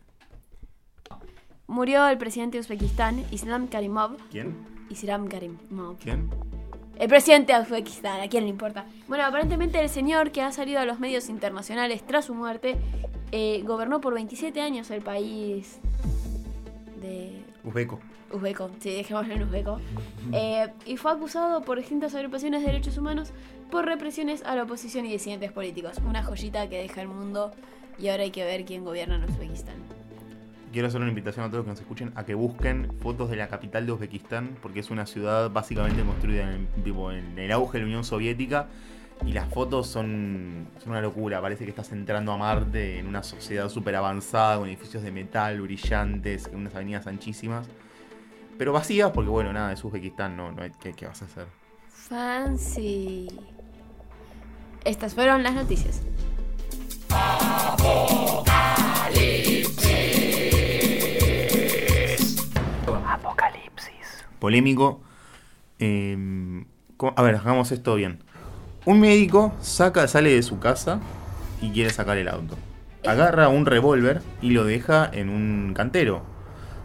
Murió 1.66 2.06
el 2.08 2.16
presidente 2.18 2.58
de 2.58 2.60
Uzbekistán, 2.60 3.24
Islam 3.32 3.66
Karimov. 3.66 4.16
¿Quién? 4.30 4.54
Islam 4.90 5.26
Karimov. 5.28 5.98
¿Quién? 5.98 6.30
El 6.98 7.08
presidente 7.08 7.52
de 7.52 7.60
Uzbekistán, 7.60 8.22
¿a 8.22 8.28
quién 8.28 8.44
le 8.44 8.50
importa? 8.50 8.86
Bueno, 9.06 9.24
aparentemente 9.24 9.78
el 9.78 9.90
señor 9.90 10.30
que 10.30 10.40
ha 10.40 10.50
salido 10.50 10.80
a 10.80 10.86
los 10.86 10.98
medios 10.98 11.28
internacionales 11.28 12.02
tras 12.06 12.24
su 12.24 12.34
muerte 12.34 12.76
eh, 13.32 13.62
gobernó 13.64 14.00
por 14.00 14.14
27 14.14 14.60
años 14.62 14.90
el 14.90 15.02
país 15.02 15.78
de 17.02 17.42
Uzbeco. 17.64 18.00
Uzbeko, 18.32 18.70
sí, 18.80 18.90
dejémoslo 18.90 19.34
en 19.34 19.42
Uzbeko. 19.42 19.80
Eh, 20.32 20.68
y 20.84 20.96
fue 20.96 21.12
acusado 21.12 21.62
por 21.62 21.78
distintas 21.78 22.14
agrupaciones 22.16 22.62
de 22.62 22.66
derechos 22.66 22.98
humanos 22.98 23.30
por 23.70 23.84
represiones 23.86 24.42
a 24.42 24.56
la 24.56 24.64
oposición 24.64 25.06
y 25.06 25.12
disidentes 25.12 25.52
políticos. 25.52 25.98
Una 26.04 26.24
joyita 26.24 26.68
que 26.68 26.82
deja 26.82 27.00
el 27.00 27.08
mundo 27.08 27.52
y 27.96 28.08
ahora 28.08 28.24
hay 28.24 28.32
que 28.32 28.44
ver 28.44 28.64
quién 28.64 28.84
gobierna 28.84 29.16
en 29.16 29.24
Uzbekistán. 29.24 29.95
Quiero 30.72 30.88
hacer 30.88 31.00
una 31.00 31.08
invitación 31.08 31.44
a 31.44 31.48
todos 31.48 31.58
los 31.58 31.64
que 31.64 31.70
nos 31.70 31.80
escuchen 31.80 32.12
a 32.16 32.24
que 32.24 32.34
busquen 32.34 32.90
fotos 33.00 33.30
de 33.30 33.36
la 33.36 33.48
capital 33.48 33.86
de 33.86 33.92
Uzbekistán, 33.92 34.56
porque 34.60 34.80
es 34.80 34.90
una 34.90 35.06
ciudad 35.06 35.50
básicamente 35.50 36.02
construida 36.02 36.42
en 36.42 36.48
el, 36.76 36.82
tipo, 36.82 37.10
en 37.12 37.38
el 37.38 37.50
auge 37.52 37.78
de 37.78 37.84
la 37.84 37.86
Unión 37.86 38.04
Soviética. 38.04 38.66
Y 39.24 39.32
las 39.32 39.48
fotos 39.48 39.86
son, 39.86 40.66
son 40.82 40.90
una 40.90 41.00
locura. 41.00 41.40
Parece 41.40 41.64
que 41.64 41.70
estás 41.70 41.90
entrando 41.92 42.32
a 42.32 42.36
Marte 42.36 42.98
en 42.98 43.06
una 43.06 43.22
sociedad 43.22 43.70
súper 43.70 43.96
avanzada, 43.96 44.58
con 44.58 44.68
edificios 44.68 45.02
de 45.02 45.10
metal 45.10 45.58
brillantes, 45.62 46.48
con 46.48 46.56
unas 46.60 46.74
avenidas 46.74 47.06
anchísimas. 47.06 47.66
Pero 48.58 48.74
vacías, 48.74 49.10
porque 49.12 49.30
bueno, 49.30 49.54
nada, 49.54 49.72
es 49.72 49.82
Uzbekistán, 49.82 50.36
no, 50.36 50.52
no 50.52 50.62
hay- 50.62 50.72
¿qué, 50.80 50.92
qué 50.92 51.06
vas 51.06 51.22
a 51.22 51.24
hacer? 51.24 51.46
Fancy. 51.88 53.28
Estas 54.84 55.14
fueron 55.14 55.42
las 55.42 55.54
noticias. 55.54 56.02
Polémico. 64.38 65.00
¿cómo? 66.96 67.14
a 67.16 67.22
ver, 67.22 67.36
hagamos 67.36 67.72
esto 67.72 67.94
bien. 67.94 68.20
Un 68.84 69.00
médico 69.00 69.52
saca, 69.60 70.06
sale 70.06 70.32
de 70.32 70.42
su 70.42 70.58
casa 70.58 71.00
y 71.60 71.70
quiere 71.70 71.90
sacar 71.90 72.16
el 72.18 72.28
auto. 72.28 72.56
agarra 73.04 73.48
un 73.48 73.66
revólver 73.66 74.22
y 74.42 74.50
lo 74.50 74.64
deja 74.64 75.08
en 75.12 75.28
un 75.28 75.74
cantero. 75.74 76.22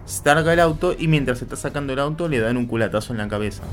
Starga 0.07 0.53
el 0.53 0.59
auto 0.59 0.95
y 0.97 1.07
mientras 1.07 1.41
está 1.41 1.55
sacando 1.55 1.93
el 1.93 1.99
auto 1.99 2.27
le 2.27 2.39
dan 2.39 2.57
un 2.57 2.65
culatazo 2.65 3.13
en 3.13 3.19
la 3.19 3.27
cabeza. 3.27 3.63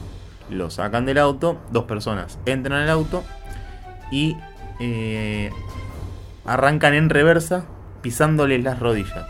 Lo 0.51 0.71
sacan 0.71 1.07
del 1.07 1.19
auto, 1.19 1.59
dos 1.73 1.85
personas 1.85 2.39
entran 2.47 2.83
al 2.83 2.91
auto 2.91 3.25
y 4.11 4.37
eh, 4.81 5.51
arrancan 6.45 6.95
en 6.95 7.11
reversa 7.11 7.65
pisándoles 8.03 8.63
las 8.63 8.79
rodillas. 8.79 9.27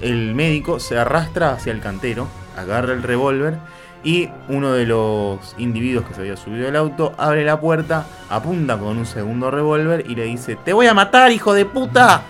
El 0.00 0.34
médico 0.34 0.80
se 0.80 0.98
arrastra 0.98 1.52
hacia 1.52 1.72
el 1.72 1.80
cantero, 1.80 2.26
agarra 2.56 2.92
el 2.92 3.02
revólver 3.02 3.54
y 4.02 4.28
uno 4.48 4.72
de 4.72 4.86
los 4.86 5.54
individuos 5.58 6.06
que 6.06 6.14
se 6.14 6.20
había 6.22 6.36
subido 6.36 6.68
al 6.68 6.76
auto 6.76 7.12
abre 7.18 7.44
la 7.44 7.60
puerta, 7.60 8.06
apunta 8.30 8.78
con 8.78 8.96
un 8.96 9.06
segundo 9.06 9.50
revólver 9.50 10.04
y 10.08 10.14
le 10.14 10.24
dice, 10.24 10.56
te 10.56 10.72
voy 10.72 10.86
a 10.86 10.94
matar, 10.94 11.30
hijo 11.32 11.52
de 11.52 11.66
puta. 11.66 12.22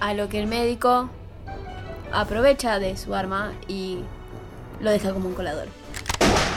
A 0.00 0.14
lo 0.14 0.28
que 0.28 0.40
el 0.40 0.46
médico 0.46 1.08
aprovecha 2.12 2.78
de 2.78 2.96
su 2.96 3.14
arma 3.14 3.52
y 3.68 3.98
lo 4.80 4.90
deja 4.90 5.12
como 5.12 5.28
un 5.28 5.34
colador. 5.34 5.68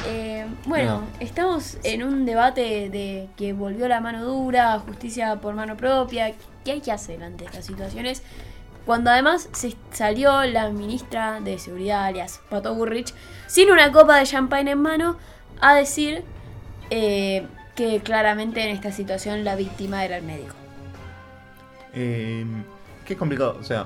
Eh, 0.06 0.46
bueno, 0.66 1.00
No. 1.00 1.04
estamos 1.20 1.78
en 1.84 2.04
un 2.04 2.26
debate 2.26 2.90
de 2.90 3.30
que 3.38 3.54
volvió 3.54 3.88
la 3.88 4.02
mano 4.02 4.24
dura, 4.26 4.80
justicia 4.80 5.38
por 5.38 5.54
mano 5.56 5.78
propia. 5.78 6.34
¿Qué 6.66 6.74
hay 6.74 6.82
que 6.82 6.92
hacer 6.92 7.24
ante 7.24 7.46
estas 7.46 7.66
situaciones? 7.66 8.22
Cuando 8.86 9.12
además 9.12 9.50
se 9.54 9.76
salió 9.92 10.44
la 10.44 10.70
ministra 10.70 11.40
de 11.40 11.58
Seguridad, 11.58 12.06
alias 12.06 12.42
Pato 12.50 12.76
Burrich, 12.76 13.14
sin 13.48 13.72
una 13.72 13.92
copa 13.92 14.18
de 14.18 14.26
champagne 14.26 14.72
en 14.72 14.82
mano, 14.82 15.18
a 15.62 15.74
decir 15.76 16.24
eh, 16.90 17.48
que 17.76 18.02
claramente 18.02 18.62
en 18.62 18.76
esta 18.76 18.92
situación 18.92 19.44
la 19.44 19.56
víctima 19.56 20.04
era 20.04 20.18
el 20.18 20.24
médico. 20.24 20.56
Eh, 21.94 22.46
que 23.06 23.14
es 23.14 23.20
complicado, 23.20 23.58
o 23.60 23.64
sea, 23.64 23.86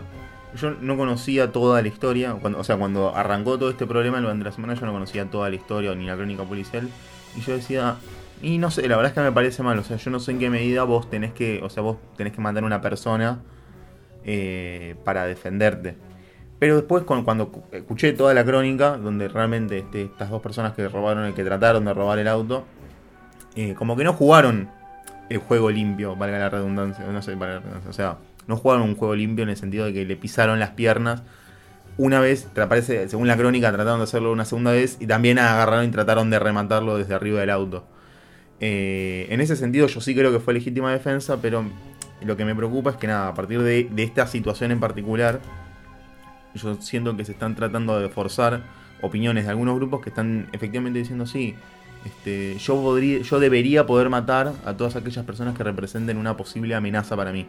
yo 0.55 0.71
no 0.71 0.97
conocía 0.97 1.51
toda 1.51 1.81
la 1.81 1.87
historia, 1.87 2.33
cuando, 2.33 2.59
o 2.59 2.63
sea, 2.63 2.77
cuando 2.77 3.15
arrancó 3.15 3.59
todo 3.59 3.69
este 3.69 3.85
problema 3.85 4.19
durante 4.19 4.45
la 4.45 4.51
semana 4.51 4.73
yo 4.73 4.85
no 4.85 4.93
conocía 4.93 5.29
toda 5.29 5.49
la 5.49 5.55
historia 5.55 5.93
ni 5.93 6.05
la 6.05 6.15
crónica 6.15 6.43
policial 6.43 6.89
y 7.35 7.41
yo 7.41 7.53
decía, 7.53 7.97
y 8.41 8.57
no 8.57 8.71
sé, 8.71 8.87
la 8.87 8.95
verdad 8.95 9.11
es 9.11 9.13
que 9.13 9.21
me 9.21 9.31
parece 9.31 9.61
mal, 9.61 9.77
o 9.77 9.83
sea, 9.83 9.97
yo 9.97 10.09
no 10.09 10.19
sé 10.19 10.31
en 10.31 10.39
qué 10.39 10.49
medida 10.49 10.83
vos 10.83 11.09
tenés 11.09 11.33
que, 11.33 11.61
o 11.63 11.69
sea, 11.69 11.83
vos 11.83 11.97
tenés 12.15 12.33
que 12.33 12.41
matar 12.41 12.63
a 12.63 12.65
una 12.65 12.81
persona 12.81 13.39
eh, 14.27 14.95
para 15.03 15.25
defenderte. 15.25 15.95
Pero 16.59 16.75
después 16.75 17.03
cuando, 17.03 17.25
cuando 17.25 17.51
cu- 17.51 17.63
escuché 17.71 18.13
toda 18.13 18.33
la 18.35 18.45
crónica, 18.45 18.97
donde 18.97 19.27
realmente 19.27 19.79
este, 19.79 20.03
estas 20.03 20.29
dos 20.29 20.41
personas 20.41 20.73
que 20.73 20.87
robaron, 20.87 21.33
que 21.33 21.43
trataron 21.43 21.85
de 21.85 21.93
robar 21.93 22.19
el 22.19 22.27
auto, 22.27 22.65
eh, 23.55 23.73
como 23.73 23.95
que 23.95 24.03
no 24.03 24.13
jugaron 24.13 24.69
el 25.29 25.39
juego 25.39 25.71
limpio, 25.71 26.15
valga 26.15 26.39
la 26.39 26.49
redundancia, 26.49 27.05
no 27.05 27.21
sé, 27.21 27.35
la 27.35 27.59
redundancia, 27.59 27.89
o 27.89 27.93
sea, 27.93 28.17
no 28.47 28.55
jugaron 28.55 28.83
un 28.83 28.95
juego 28.95 29.15
limpio 29.15 29.43
en 29.43 29.49
el 29.49 29.57
sentido 29.57 29.85
de 29.85 29.93
que 29.93 30.05
le 30.05 30.15
pisaron 30.15 30.59
las 30.59 30.69
piernas. 30.71 31.23
Una 31.97 32.19
vez, 32.19 32.47
según 33.07 33.27
la 33.27 33.35
crónica, 33.35 33.71
trataron 33.71 33.99
de 33.99 34.03
hacerlo 34.03 34.31
una 34.31 34.45
segunda 34.45 34.71
vez 34.71 34.97
y 34.99 35.07
también 35.07 35.39
agarraron 35.39 35.85
y 35.85 35.89
trataron 35.89 36.29
de 36.29 36.37
rematarlo 36.37 36.97
desde 36.97 37.13
arriba 37.15 37.39
del 37.39 37.49
auto. 37.49 37.87
Eh, 38.59 39.27
en 39.29 39.41
ese 39.41 39.55
sentido 39.55 39.87
yo 39.87 40.01
sí 40.01 40.15
creo 40.15 40.31
que 40.31 40.39
fue 40.39 40.53
legítima 40.53 40.91
defensa, 40.91 41.37
pero 41.41 41.65
lo 42.21 42.37
que 42.37 42.45
me 42.45 42.55
preocupa 42.55 42.91
es 42.91 42.95
que 42.97 43.07
nada, 43.07 43.29
a 43.29 43.33
partir 43.33 43.61
de, 43.61 43.89
esta 43.97 44.27
situación 44.27 44.71
en 44.71 44.79
particular, 44.79 45.39
yo 46.55 46.75
siento 46.81 47.15
que 47.15 47.25
se 47.25 47.33
están 47.33 47.55
tratando 47.55 47.99
de 47.99 48.09
forzar 48.09 48.61
opiniones 49.01 49.45
de 49.45 49.51
algunos 49.51 49.75
grupos 49.75 50.01
que 50.01 50.09
están 50.09 50.47
efectivamente 50.51 50.99
diciendo 50.99 51.25
sí. 51.25 51.55
Este, 52.05 52.57
yo 52.57 52.75
podría, 52.81 53.21
yo 53.21 53.39
debería 53.39 53.85
poder 53.85 54.09
matar 54.09 54.53
a 54.65 54.73
todas 54.75 54.95
aquellas 54.95 55.25
personas 55.25 55.55
que 55.55 55.63
representen 55.63 56.17
una 56.17 56.37
posible 56.37 56.73
amenaza 56.73 57.15
para 57.15 57.31
mí. 57.31 57.47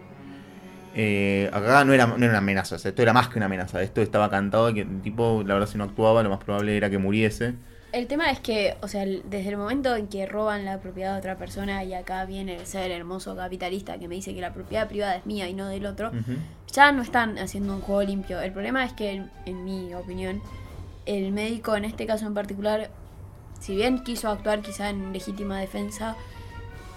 Eh, 0.94 1.48
acá 1.52 1.84
no 1.84 1.92
era, 1.92 2.06
no 2.06 2.16
era 2.16 2.30
una 2.30 2.38
amenaza, 2.38 2.74
esto 2.76 3.02
era 3.02 3.12
más 3.12 3.28
que 3.28 3.38
una 3.38 3.46
amenaza. 3.46 3.82
Esto 3.82 4.02
estaba 4.02 4.28
cantado 4.30 4.72
que 4.74 4.84
tipo, 4.84 5.44
la 5.46 5.54
verdad, 5.54 5.68
si 5.68 5.78
no 5.78 5.84
actuaba, 5.84 6.22
lo 6.22 6.30
más 6.30 6.40
probable 6.40 6.76
era 6.76 6.90
que 6.90 6.98
muriese. 6.98 7.54
El 7.90 8.06
tema 8.06 8.30
es 8.30 8.38
que, 8.40 8.76
o 8.82 8.88
sea, 8.88 9.04
desde 9.06 9.48
el 9.48 9.56
momento 9.56 9.96
en 9.96 10.08
que 10.08 10.26
roban 10.26 10.64
la 10.66 10.78
propiedad 10.78 11.14
de 11.14 11.18
otra 11.20 11.36
persona 11.36 11.84
y 11.84 11.94
acá 11.94 12.24
viene 12.26 12.56
el 12.56 12.66
ser 12.66 12.90
hermoso 12.90 13.34
capitalista 13.34 13.98
que 13.98 14.08
me 14.08 14.14
dice 14.14 14.34
que 14.34 14.42
la 14.42 14.52
propiedad 14.52 14.86
privada 14.88 15.16
es 15.16 15.24
mía 15.24 15.48
y 15.48 15.54
no 15.54 15.68
del 15.68 15.86
otro, 15.86 16.08
Ujú. 16.08 16.32
ya 16.70 16.92
no 16.92 17.00
están 17.00 17.38
haciendo 17.38 17.74
un 17.74 17.80
juego 17.80 18.02
limpio. 18.02 18.40
El 18.40 18.52
problema 18.52 18.84
es 18.84 18.92
que, 18.92 19.12
en, 19.12 19.30
en 19.46 19.64
mi 19.64 19.94
opinión, 19.94 20.42
el 21.06 21.32
médico 21.32 21.76
en 21.76 21.86
este 21.86 22.04
caso 22.06 22.26
en 22.26 22.34
particular, 22.34 22.90
si 23.58 23.74
bien 23.74 24.04
quiso 24.04 24.28
actuar 24.28 24.60
quizá 24.60 24.90
en 24.90 25.14
legítima 25.14 25.58
defensa, 25.58 26.14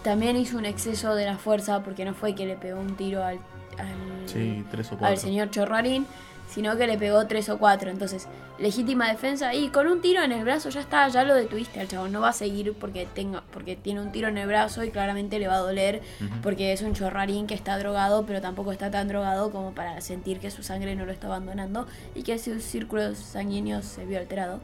también 0.03 0.35
hizo 0.35 0.57
un 0.57 0.65
exceso 0.65 1.15
de 1.15 1.25
la 1.25 1.37
fuerza 1.37 1.83
porque 1.83 2.03
no 2.03 2.13
fue 2.13 2.35
que 2.35 2.45
le 2.45 2.55
pegó 2.57 2.81
un 2.81 2.97
tiro 2.97 3.23
al, 3.23 3.35
al, 3.77 4.27
Sí, 4.27 4.65
tres 4.69 4.87
o 4.87 4.89
cuatro. 4.97 5.07
al 5.07 5.17
señor 5.17 5.51
Chorrarín, 5.51 6.05
sino 6.51 6.75
que 6.77 6.85
le 6.85 6.97
pegó 6.97 7.25
tres 7.27 7.49
o 7.49 7.57
cuatro. 7.57 7.89
Entonces, 7.89 8.27
legítima 8.59 9.09
defensa 9.09 9.53
y 9.53 9.69
con 9.69 9.87
un 9.87 10.01
tiro 10.01 10.21
en 10.21 10.31
el 10.31 10.43
brazo 10.43 10.69
ya 10.69 10.81
está, 10.81 11.07
ya 11.07 11.23
lo 11.23 11.33
detuviste 11.33 11.79
al 11.79 11.87
chabón. 11.87 12.11
No 12.11 12.21
va 12.21 12.29
a 12.29 12.33
seguir 12.33 12.73
porque 12.73 13.07
tenga, 13.13 13.43
porque 13.51 13.75
tiene 13.75 14.01
un 14.01 14.11
tiro 14.11 14.27
en 14.27 14.37
el 14.37 14.47
brazo 14.47 14.83
y 14.83 14.91
claramente 14.91 15.39
le 15.39 15.47
va 15.47 15.55
a 15.55 15.59
doler 15.59 16.01
porque 16.43 16.73
es 16.73 16.81
un 16.81 16.93
Chorrarín 16.93 17.47
que 17.47 17.53
está 17.53 17.77
drogado, 17.79 18.25
pero 18.25 18.41
tampoco 18.41 18.71
está 18.71 18.91
tan 18.91 19.07
drogado 19.07 19.51
como 19.51 19.73
para 19.73 20.01
sentir 20.01 20.39
que 20.39 20.51
su 20.51 20.61
sangre 20.61 20.95
no 20.95 21.05
lo 21.05 21.11
está 21.11 21.27
abandonando 21.27 21.87
y 22.15 22.23
que 22.23 22.37
sus 22.37 22.63
círculos 22.63 23.17
sanguíneos 23.17 23.85
se 23.85 24.05
vio 24.05 24.19
alterado. 24.19 24.59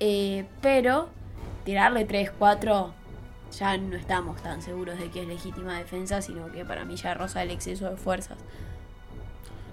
Eh, 0.00 0.46
pero 0.60 1.08
tirarle 1.64 2.04
3, 2.04 2.32
4 2.38 2.94
ya 3.58 3.76
no 3.78 3.96
estamos 3.96 4.42
tan 4.42 4.62
seguros 4.62 4.98
de 4.98 5.10
que 5.10 5.22
es 5.22 5.28
legítima 5.28 5.78
defensa, 5.78 6.20
sino 6.22 6.50
que 6.52 6.64
para 6.64 6.84
mí 6.84 6.96
ya 6.96 7.14
roza 7.14 7.42
el 7.42 7.50
exceso 7.50 7.88
de 7.88 7.96
fuerzas. 7.96 8.38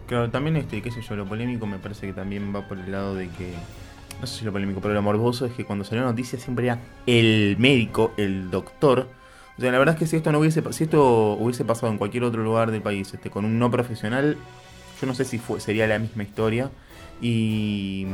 Claro, 0.07 0.29
también 0.29 0.55
este, 0.57 0.81
qué 0.81 0.91
sé 0.91 1.01
yo, 1.01 1.15
lo 1.15 1.25
polémico 1.25 1.65
me 1.65 1.79
parece 1.79 2.05
que 2.07 2.13
también 2.13 2.53
va 2.55 2.67
por 2.67 2.77
el 2.77 2.91
lado 2.91 3.15
de 3.15 3.29
que. 3.29 3.53
No 4.21 4.27
sé 4.27 4.39
si 4.39 4.45
lo 4.45 4.51
polémico, 4.51 4.79
pero 4.81 4.93
lo 4.93 5.01
morboso 5.01 5.45
es 5.45 5.51
que 5.53 5.65
cuando 5.65 5.83
salió 5.83 6.03
la 6.03 6.12
noticia 6.12 6.39
siempre 6.39 6.65
era 6.67 6.79
el 7.05 7.55
médico, 7.59 8.13
el 8.17 8.50
doctor. 8.50 9.07
O 9.57 9.62
sea, 9.62 9.71
la 9.71 9.77
verdad 9.79 9.95
es 9.95 10.00
que 10.00 10.07
si 10.07 10.15
esto 10.15 10.31
no 10.31 10.39
hubiese 10.39 10.62
si 10.74 10.83
esto 10.85 11.33
hubiese 11.33 11.65
pasado 11.65 11.91
en 11.91 11.97
cualquier 11.97 12.24
otro 12.24 12.43
lugar 12.43 12.71
del 12.71 12.81
país, 12.81 13.13
este, 13.13 13.29
con 13.29 13.43
un 13.45 13.57
no 13.59 13.69
profesional, 13.71 14.38
yo 15.01 15.07
no 15.07 15.13
sé 15.15 15.25
si 15.25 15.38
fue, 15.38 15.59
sería 15.59 15.88
la 15.88 15.97
misma 16.00 16.24
historia. 16.24 16.69
Y, 17.21 18.05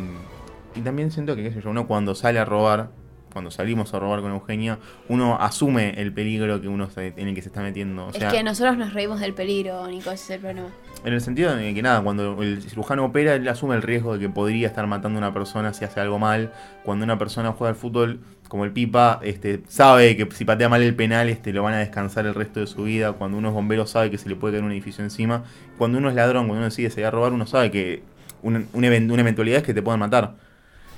y 0.75 0.81
también 0.81 1.11
siento 1.11 1.35
que, 1.35 1.43
qué 1.43 1.51
sé 1.51 1.61
yo, 1.61 1.69
uno 1.69 1.87
cuando 1.87 2.15
sale 2.15 2.39
a 2.39 2.45
robar, 2.45 2.89
cuando 3.33 3.51
salimos 3.51 3.93
a 3.93 3.99
robar 3.99 4.21
con 4.21 4.31
Eugenia, 4.31 4.79
uno 5.09 5.37
asume 5.39 5.99
el 6.01 6.13
peligro 6.13 6.61
que 6.61 6.67
uno 6.67 6.89
se- 6.89 7.13
en 7.17 7.27
el 7.27 7.35
que 7.35 7.41
se 7.41 7.49
está 7.49 7.61
metiendo. 7.61 8.07
O 8.07 8.13
sea, 8.13 8.29
es 8.29 8.33
que 8.35 8.43
nosotros 8.43 8.77
nos 8.77 8.93
reímos 8.93 9.19
del 9.19 9.33
peligro, 9.33 9.87
Nico, 9.87 10.11
ese 10.11 10.23
es 10.23 10.29
el 10.31 10.39
problema. 10.39 10.69
En 11.03 11.13
el 11.13 11.21
sentido 11.21 11.55
de 11.55 11.73
que 11.73 11.81
nada, 11.81 12.01
cuando 12.01 12.41
el 12.43 12.61
cirujano 12.61 13.05
opera, 13.05 13.33
él 13.35 13.47
asume 13.47 13.75
el 13.75 13.81
riesgo 13.81 14.13
de 14.13 14.19
que 14.19 14.29
podría 14.29 14.67
estar 14.67 14.85
matando 14.87 15.17
a 15.17 15.21
una 15.21 15.33
persona 15.33 15.73
si 15.73 15.83
hace 15.85 15.99
algo 15.99 16.19
mal. 16.19 16.51
Cuando 16.83 17.03
una 17.05 17.17
persona 17.17 17.51
juega 17.53 17.69
al 17.69 17.75
fútbol, 17.75 18.19
como 18.47 18.65
el 18.65 18.71
Pipa, 18.71 19.19
este, 19.23 19.61
sabe 19.67 20.15
que 20.17 20.27
si 20.35 20.45
patea 20.45 20.67
mal 20.69 20.81
el 20.81 20.93
penal, 20.93 21.29
este, 21.29 21.53
lo 21.53 21.63
van 21.63 21.73
a 21.73 21.77
descansar 21.79 22.25
el 22.25 22.35
resto 22.35 22.59
de 22.59 22.67
su 22.67 22.83
vida. 22.83 23.13
Cuando 23.13 23.37
uno 23.37 23.47
es 23.47 23.53
bombero, 23.53 23.87
sabe 23.87 24.11
que 24.11 24.17
se 24.17 24.27
le 24.29 24.35
puede 24.35 24.53
caer 24.55 24.63
un 24.63 24.71
edificio 24.71 25.03
encima. 25.03 25.43
Cuando 25.77 25.97
uno 25.97 26.09
es 26.09 26.15
ladrón, 26.15 26.43
cuando 26.47 26.57
uno 26.57 26.65
decide 26.65 26.89
salir 26.89 27.05
a 27.05 27.11
robar, 27.11 27.31
uno 27.33 27.45
sabe 27.47 27.71
que 27.71 28.03
un- 28.43 28.67
un 28.73 28.83
even- 28.83 29.09
una 29.09 29.21
eventualidad 29.21 29.59
es 29.59 29.63
que 29.63 29.73
te 29.73 29.81
puedan 29.81 29.99
matar. 30.01 30.35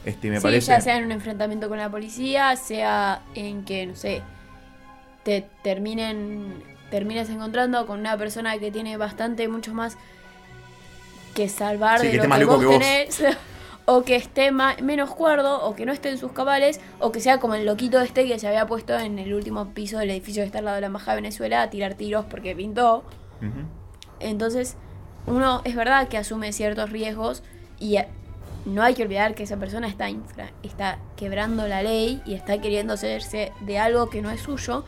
Este, 0.04 0.30
me 0.30 0.38
sí, 0.38 0.44
parece. 0.44 0.72
ya 0.72 0.82
sea 0.82 0.98
en 0.98 1.06
un 1.06 1.12
enfrentamiento 1.14 1.70
con 1.70 1.78
la 1.78 1.90
policía, 1.90 2.56
sea 2.58 3.22
en 3.36 3.64
que, 3.64 3.86
no 3.86 3.96
sé, 3.96 4.22
te 5.24 5.46
terminen 5.64 6.56
termines 6.94 7.28
encontrando 7.30 7.88
con 7.88 8.00
una 8.00 8.16
persona 8.18 8.60
que 8.60 8.72
tiene 8.72 8.98
bastante, 8.98 9.48
mucho 9.48 9.74
más 9.74 9.98
que 11.34 11.50
salvar 11.50 12.00
Sí, 12.00 12.06
de 12.08 12.12
que 12.12 12.18
lo 12.20 12.28
más 12.30 12.38
que 12.40 12.46
vos 12.46 12.60
que 12.60 12.66
vos. 12.68 12.80
tenés. 12.80 13.24
O 13.86 14.04
que 14.04 14.16
esté 14.16 14.52
ma- 14.52 14.78
menos 14.82 15.14
cuerdo, 15.14 15.62
o 15.66 15.76
que 15.76 15.86
no 15.86 15.92
esté 15.92 16.10
en 16.10 16.18
sus 16.18 16.32
cabales, 16.32 16.80
o 17.00 17.12
que 17.12 17.20
sea 17.20 17.40
como 17.42 17.54
el 17.56 17.66
loquito 17.66 18.00
este 18.00 18.26
que 18.26 18.40
se 18.40 18.48
había 18.48 18.66
puesto 18.66 18.98
en 18.98 19.20
el 19.20 19.34
último 19.34 19.74
piso 19.74 19.98
del 19.98 20.10
edificio 20.12 20.42
que 20.42 20.46
está 20.46 20.60
al 20.60 20.66
lado 20.66 20.76
de 20.76 20.82
la 20.82 20.88
Embajada 20.88 21.16
de 21.16 21.22
Venezuela 21.24 21.62
a 21.64 21.70
tirar 21.70 21.96
tiros 21.96 22.24
porque 22.30 22.56
pintó. 22.56 23.04
Entonces, 24.22 24.78
uno 25.28 25.62
es 25.66 25.76
verdad 25.76 26.08
que 26.08 26.18
asume 26.18 26.54
ciertos 26.54 26.92
riesgos 26.92 27.44
y 27.78 27.98
eh, 27.98 28.08
no 28.66 28.84
hay 28.84 28.94
que 28.94 29.04
olvidar 29.04 29.36
que 29.36 29.44
esa 29.44 29.58
persona 29.58 29.88
está, 29.90 30.10
infra- 30.10 30.52
está 30.64 31.00
quebrando 31.18 31.68
la 31.68 31.84
ley 31.84 32.22
y 32.26 32.36
está 32.36 32.62
queriendo 32.62 32.94
hacerse 32.94 33.52
de 33.62 33.80
algo 33.80 34.10
que 34.10 34.22
no 34.22 34.32
es 34.32 34.40
suyo 34.40 34.86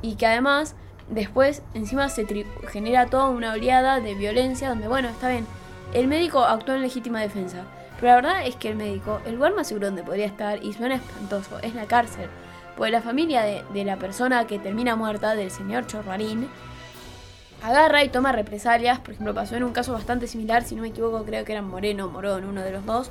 y 0.00 0.14
que 0.14 0.26
además 0.26 0.76
después 1.08 1.62
encima 1.74 2.08
se 2.08 2.26
genera 2.68 3.06
toda 3.06 3.28
una 3.28 3.52
oleada 3.52 4.00
de 4.00 4.14
violencia 4.14 4.68
donde, 4.68 4.88
bueno, 4.88 5.08
está 5.08 5.28
bien, 5.28 5.46
el 5.92 6.08
médico 6.08 6.40
actuó 6.44 6.74
en 6.74 6.82
legítima 6.82 7.20
defensa, 7.20 7.64
pero 8.00 8.08
la 8.08 8.16
verdad 8.16 8.46
es 8.46 8.56
que 8.56 8.68
el 8.68 8.76
médico, 8.76 9.20
el 9.26 9.34
lugar 9.36 9.54
más 9.54 9.68
seguro 9.68 9.86
donde 9.86 10.02
podría 10.02 10.26
estar, 10.26 10.64
y 10.64 10.72
suena 10.72 10.96
espantoso, 10.96 11.58
es 11.60 11.74
la 11.74 11.84
cárcel. 11.84 12.28
Porque 12.76 12.90
la 12.90 13.02
familia 13.02 13.42
de, 13.42 13.62
de 13.74 13.84
la 13.84 13.96
persona 13.96 14.46
que 14.46 14.58
termina 14.58 14.96
muerta, 14.96 15.34
del 15.34 15.50
señor 15.50 15.86
Chorrarín, 15.86 16.48
agarra 17.62 18.02
y 18.02 18.08
toma 18.08 18.32
represalias. 18.32 18.98
Por 18.98 19.12
ejemplo, 19.12 19.34
pasó 19.34 19.56
en 19.56 19.64
un 19.64 19.72
caso 19.72 19.92
bastante 19.92 20.26
similar, 20.26 20.64
si 20.64 20.74
no 20.74 20.82
me 20.82 20.88
equivoco, 20.88 21.24
creo 21.24 21.44
que 21.44 21.52
eran 21.52 21.68
Moreno 21.68 22.08
Morón, 22.08 22.44
uno 22.44 22.62
de 22.62 22.72
los 22.72 22.84
dos, 22.84 23.10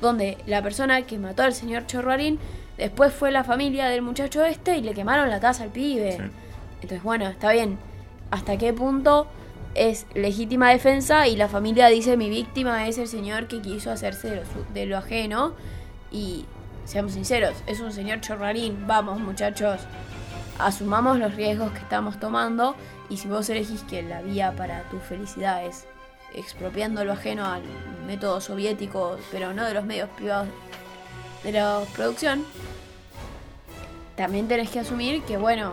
donde 0.00 0.38
la 0.46 0.62
persona 0.62 1.02
que 1.02 1.18
mató 1.18 1.42
al 1.42 1.54
señor 1.54 1.86
Chorrarín 1.86 2.38
después 2.76 3.12
fue 3.12 3.32
la 3.32 3.42
familia 3.42 3.86
del 3.86 4.02
muchacho 4.02 4.44
este 4.44 4.76
y 4.76 4.82
le 4.82 4.94
quemaron 4.94 5.30
la 5.30 5.40
casa 5.40 5.64
al 5.64 5.70
pibe. 5.70 6.12
Sí. 6.12 6.22
Entonces, 6.80 7.02
bueno, 7.02 7.26
está 7.26 7.52
bien. 7.52 7.78
hasta 8.30 8.56
qué 8.56 8.72
punto 8.72 9.26
es 9.74 10.06
legítima 10.14 10.70
defensa 10.70 11.28
y 11.28 11.36
la 11.36 11.48
familia 11.48 11.88
dice 11.88 12.16
mi 12.16 12.28
víctima 12.28 12.88
es 12.88 12.98
el 12.98 13.06
señor 13.06 13.46
que 13.46 13.60
quiso 13.60 13.90
hacerse 13.90 14.42
de 14.74 14.86
lo, 14.86 14.98
ajeno 14.98 15.52
y 16.10 16.46
seamos 16.84 17.12
sinceros, 17.12 17.54
es 17.66 17.80
un 17.80 17.92
señor 17.92 18.20
chorrarín, 18.20 18.86
vamos 18.86 19.20
muchachos, 19.20 19.80
asumamos 20.58 21.18
los 21.18 21.34
riesgos 21.34 21.70
que 21.72 21.78
estamos 21.78 22.18
tomando. 22.18 22.74
Y 23.10 23.16
si 23.16 23.28
vos 23.28 23.48
elegís 23.48 23.82
que 23.84 24.02
la 24.02 24.20
vía 24.20 24.52
para 24.56 24.82
tu 24.90 24.98
felicidad 24.98 25.64
es 25.64 25.86
expropiando 26.34 27.04
lo 27.04 27.12
ajeno 27.12 27.46
al 27.46 27.62
método 28.06 28.40
soviético, 28.40 29.18
pero 29.30 29.54
no 29.54 29.64
de 29.64 29.74
los 29.74 29.84
medios 29.84 30.10
privados 30.10 30.48
de 31.42 31.52
la 31.52 31.80
producción, 31.94 32.44
también 34.16 34.48
tenés 34.48 34.68
que 34.70 34.80
asumir 34.80 35.22
que, 35.22 35.36
bueno, 35.36 35.72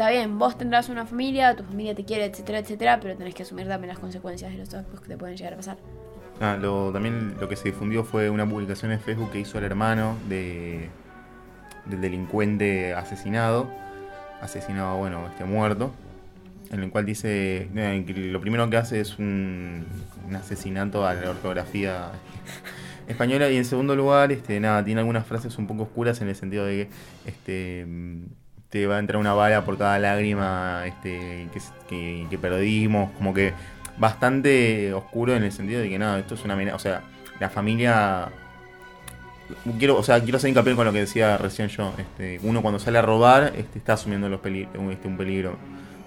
está 0.00 0.12
bien, 0.12 0.38
vos 0.38 0.56
tendrás 0.56 0.88
una 0.88 1.04
familia, 1.04 1.54
tu 1.54 1.62
familia 1.62 1.94
te 1.94 2.06
quiere, 2.06 2.24
etcétera, 2.24 2.60
etcétera, 2.60 2.98
pero 3.02 3.18
tenés 3.18 3.34
que 3.34 3.42
asumir 3.42 3.68
también 3.68 3.90
las 3.90 3.98
consecuencias 3.98 4.50
de 4.50 4.56
los 4.56 4.72
actos 4.72 4.98
que 4.98 5.08
te 5.08 5.18
pueden 5.18 5.36
llegar 5.36 5.52
a 5.52 5.56
pasar. 5.56 5.76
Ah, 6.40 6.58
también 6.90 7.34
lo 7.38 7.46
que 7.50 7.56
se 7.56 7.64
difundió 7.64 8.02
fue 8.02 8.30
una 8.30 8.48
publicación 8.48 8.92
en 8.92 9.00
Facebook 9.00 9.30
que 9.30 9.40
hizo 9.40 9.58
el 9.58 9.64
hermano 9.64 10.16
de, 10.26 10.88
del 11.84 12.00
delincuente 12.00 12.94
asesinado, 12.94 13.68
asesinado, 14.40 14.96
bueno, 14.96 15.28
este 15.28 15.44
muerto, 15.44 15.92
en 16.70 16.82
el 16.82 16.90
cual 16.90 17.04
dice 17.04 17.68
eh, 17.74 18.04
lo 18.32 18.40
primero 18.40 18.70
que 18.70 18.78
hace 18.78 19.00
es 19.00 19.18
un, 19.18 19.84
un 20.26 20.34
asesinato 20.34 21.06
a 21.06 21.12
la 21.12 21.28
ortografía 21.28 22.10
española 23.06 23.50
y 23.50 23.58
en 23.58 23.66
segundo 23.66 23.94
lugar, 23.94 24.32
este, 24.32 24.60
nada, 24.60 24.82
tiene 24.82 25.00
algunas 25.00 25.26
frases 25.26 25.58
un 25.58 25.66
poco 25.66 25.82
oscuras 25.82 26.22
en 26.22 26.28
el 26.28 26.36
sentido 26.36 26.64
de 26.64 26.88
que 26.88 27.30
este 27.30 27.86
mm, 28.70 28.72
te 28.72 28.86
va 28.86 28.96
a 28.96 28.98
entrar 28.98 29.20
una 29.20 29.34
bala 29.34 29.64
por 29.64 29.76
cada 29.78 29.98
lágrima 29.98 30.84
este, 30.86 31.48
que, 31.88 32.38
perdimos, 32.40 33.10
como 33.12 33.34
que 33.34 33.52
bastante 33.98 34.92
oscuro 34.94 35.34
en 35.34 35.42
el 35.42 35.52
sentido 35.52 35.80
de 35.80 35.88
que 35.88 35.98
nada, 35.98 36.18
esto 36.18 36.34
es 36.34 36.44
una 36.44 36.54
amenaza, 36.54 36.76
o 36.76 36.78
sea, 36.78 37.02
la 37.38 37.50
familia 37.50 38.28
quiero, 39.78 39.98
o 39.98 40.02
sea, 40.02 40.20
quiero 40.20 40.38
hacer 40.38 40.50
hincapié 40.50 40.74
con 40.74 40.86
lo 40.86 40.92
que 40.92 41.00
decía 41.00 41.36
recién 41.36 41.68
yo, 41.68 41.92
este, 41.98 42.40
uno 42.42 42.62
cuando 42.62 42.78
sale 42.78 42.98
a 42.98 43.02
robar, 43.02 43.52
este, 43.56 43.78
está 43.78 43.94
asumiendo 43.94 44.28
los 44.28 44.40
peli- 44.40 44.68
este, 44.90 45.08
un 45.08 45.16
peligro. 45.16 45.56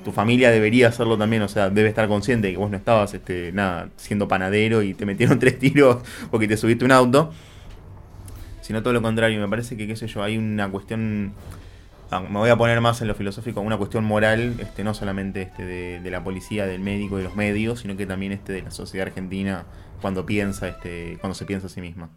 Tu 0.03 0.12
familia 0.12 0.51
debería 0.51 0.89
hacerlo 0.89 1.17
también, 1.17 1.43
o 1.43 1.48
sea, 1.48 1.70
debe 1.70 1.88
estar 1.88 2.08
consciente 2.10 2.48
de 2.48 2.53
que 2.53 2.60
vos 2.60 2.70
no 2.70 2.75
estabas, 2.75 3.13
este, 3.13 3.51
nada, 3.53 3.88
siendo 3.96 4.27
panadero 4.27 4.82
y 4.82 4.93
te 4.93 5.05
metieron 5.05 5.39
tres 5.43 5.60
tiros 5.60 6.03
porque 6.29 6.48
te 6.48 6.58
subiste 6.58 6.84
un 6.84 6.91
auto. 6.91 7.32
Sino 8.62 8.82
todo 8.82 8.93
lo 8.93 9.01
contrario, 9.01 9.39
me 9.39 9.48
parece 9.48 9.77
que, 9.77 9.88
qué 9.88 9.96
sé 9.96 10.08
yo, 10.08 10.24
hay 10.24 10.38
una 10.38 10.70
cuestión 10.70 11.34
me 12.20 12.39
voy 12.39 12.50
a 12.50 12.55
poner 12.58 12.79
más 12.82 13.01
en 13.01 13.08
lo 13.08 13.15
filosófico, 13.15 13.62
una 13.62 13.77
cuestión 13.77 14.03
moral, 14.03 14.55
este, 14.60 14.84
no 14.84 14.93
solamente 14.93 15.41
este, 15.43 15.65
de, 15.65 16.00
de 16.00 16.12
la 16.12 16.24
policía, 16.24 16.65
del 16.65 16.82
médico, 16.82 17.17
de 17.17 17.24
los 17.24 17.36
medios, 17.36 17.82
sino 17.82 17.96
que 17.98 18.05
también 18.05 18.32
este, 18.32 18.53
de 18.53 18.62
la 18.62 18.72
sociedad 18.72 19.08
argentina 19.08 19.65
cuando 20.01 20.25
piensa, 20.25 20.67
este, 20.67 21.17
cuando 21.22 21.36
se 21.36 21.46
piensa 21.46 21.67
a 21.67 21.70
sí 21.70 21.82
misma. 21.82 22.10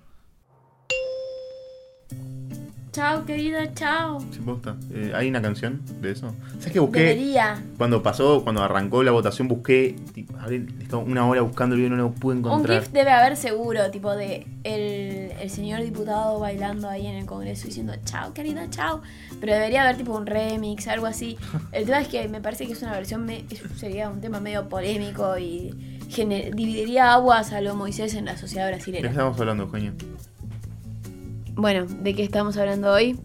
Chao, 2.92 3.26
querida, 3.26 3.74
chao. 3.74 4.20
¿Sí, 4.30 4.38
posta? 4.40 4.74
Eh, 4.90 5.12
¿Hay 5.14 5.28
una 5.28 5.42
canción 5.42 5.82
de 6.00 6.12
eso? 6.12 6.34
¿Sabes 6.58 6.72
que 6.72 6.80
busqué? 6.80 7.00
Debería. 7.00 7.62
Cuando 7.76 8.02
pasó, 8.02 8.42
cuando 8.42 8.62
arrancó 8.62 9.02
la 9.02 9.10
votación, 9.10 9.48
busqué, 9.48 9.94
tipo, 10.14 10.34
una 11.00 11.26
hora 11.26 11.42
buscando 11.42 11.74
el 11.74 11.82
video 11.82 11.94
y 11.94 11.96
no 11.98 12.02
lo 12.04 12.12
pude 12.12 12.36
Un 12.36 12.38
encontrar. 12.38 12.80
GIF 12.80 12.92
debe 12.92 13.10
haber 13.10 13.36
seguro, 13.36 13.90
tipo 13.90 14.16
de 14.16 14.46
el, 14.64 15.15
el 15.40 15.50
señor 15.50 15.82
diputado 15.82 16.38
bailando 16.40 16.88
ahí 16.88 17.06
en 17.06 17.14
el 17.16 17.26
Congreso 17.26 17.66
diciendo 17.66 17.94
chao, 18.04 18.32
querida, 18.34 18.68
chao. 18.70 19.02
Pero 19.40 19.52
debería 19.54 19.82
haber 19.82 19.96
tipo 19.96 20.16
un 20.16 20.26
remix, 20.26 20.88
algo 20.88 21.06
así. 21.06 21.36
El 21.72 21.84
tema 21.86 22.00
es 22.00 22.08
que 22.08 22.28
me 22.28 22.40
parece 22.40 22.66
que 22.66 22.72
es 22.72 22.82
una 22.82 22.92
versión, 22.92 23.24
me- 23.26 23.44
sería 23.76 24.08
un 24.10 24.20
tema 24.20 24.40
medio 24.40 24.68
polémico 24.68 25.36
y 25.38 25.98
gener- 26.10 26.54
dividiría 26.54 27.12
aguas 27.12 27.52
a 27.52 27.60
lo 27.60 27.74
Moisés 27.74 28.14
en 28.14 28.24
la 28.26 28.36
sociedad 28.36 28.66
¿De 28.68 29.08
qué 29.08 29.08
estamos 29.08 29.38
hablando, 29.40 29.64
Eugenio? 29.64 29.92
Bueno, 31.54 31.86
¿de 31.86 32.14
qué 32.14 32.22
estamos 32.22 32.56
hablando 32.56 32.92
hoy? 32.92 33.18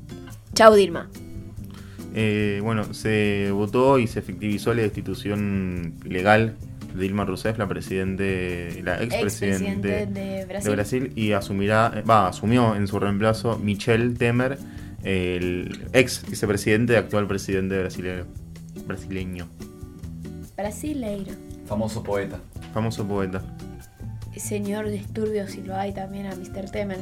Chao, 0.53 0.73
Dilma. 0.73 1.09
Eh, 2.13 2.59
bueno, 2.63 2.93
se 2.93 3.51
votó 3.51 3.97
y 3.99 4.07
se 4.07 4.19
efectivizó 4.19 4.73
la 4.73 4.81
destitución 4.81 5.95
legal 6.03 6.55
Dilma 6.95 7.25
Rousseff, 7.25 7.57
la 7.57 7.67
presidente, 7.67 8.81
la 8.83 9.01
expresidente 9.01 10.03
Expresidente 10.03 10.05
de 10.07 10.45
Brasil. 10.45 10.69
de 10.69 10.75
Brasil, 10.75 11.13
y 11.15 11.31
asumirá, 11.31 12.03
va, 12.09 12.27
asumió 12.27 12.75
en 12.75 12.87
su 12.87 12.99
reemplazo 12.99 13.57
Michel 13.57 14.17
Temer, 14.17 14.57
el 15.03 15.87
ex 15.93 16.23
vicepresidente 16.29 16.93
y 16.93 16.95
actual 16.95 17.27
presidente 17.27 17.79
brasileño. 17.79 18.25
brasileño. 18.85 19.47
Brasileiro. 20.55 21.31
Famoso 21.65 22.03
poeta. 22.03 22.39
Famoso 22.73 23.07
poeta. 23.07 23.41
señor 24.35 24.89
disturbio 24.89 25.47
si 25.47 25.61
lo 25.61 25.75
hay 25.75 25.93
también 25.93 26.27
a 26.27 26.35
Mr. 26.35 26.69
Temer. 26.71 26.99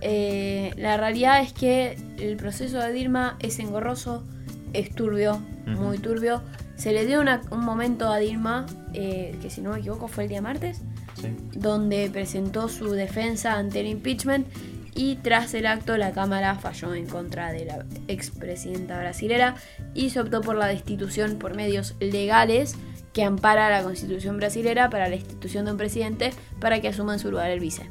Eh, 0.00 0.72
la 0.76 0.96
realidad 0.96 1.42
es 1.42 1.52
que 1.52 1.96
el 2.18 2.36
proceso 2.36 2.78
de 2.78 2.92
Dilma 2.92 3.36
es 3.40 3.58
engorroso, 3.58 4.24
es 4.72 4.94
turbio, 4.94 5.40
muy 5.66 5.98
turbio. 5.98 6.42
Se 6.80 6.92
le 6.94 7.04
dio 7.04 7.20
una- 7.20 7.42
un 7.50 7.60
momento 7.62 8.08
a 8.08 8.16
Dilma, 8.16 8.64
eh, 8.94 9.36
que 9.42 9.50
si 9.50 9.60
no 9.60 9.72
me 9.72 9.80
equivoco 9.80 10.08
fue 10.08 10.24
el 10.24 10.30
día 10.30 10.40
martes, 10.40 10.80
Sí. 11.20 11.28
donde 11.54 12.08
presentó 12.10 12.70
su 12.70 12.92
defensa 12.92 13.58
ante 13.58 13.80
el 13.80 13.86
impeachment 13.86 14.46
y 14.94 15.16
tras 15.16 15.52
el 15.52 15.66
acto 15.66 15.98
la 15.98 16.12
Cámara 16.12 16.54
falló 16.54 16.94
en 16.94 17.04
contra 17.06 17.52
de 17.52 17.66
la 17.66 17.84
expresidenta 18.08 18.98
brasilera 18.98 19.56
y 19.92 20.08
se 20.08 20.20
optó 20.20 20.40
por 20.40 20.56
la 20.56 20.68
destitución 20.68 21.36
por 21.38 21.54
medios 21.54 21.96
legales 22.00 22.76
que 23.12 23.24
ampara 23.24 23.68
la 23.68 23.82
constitución 23.82 24.38
brasilera 24.38 24.88
para 24.88 25.10
la 25.10 25.16
institución 25.16 25.66
de 25.66 25.72
un 25.72 25.76
presidente 25.76 26.32
para 26.60 26.80
que 26.80 26.88
asuma 26.88 27.12
en 27.12 27.18
su 27.18 27.30
lugar 27.30 27.50
el 27.50 27.60
vice. 27.60 27.82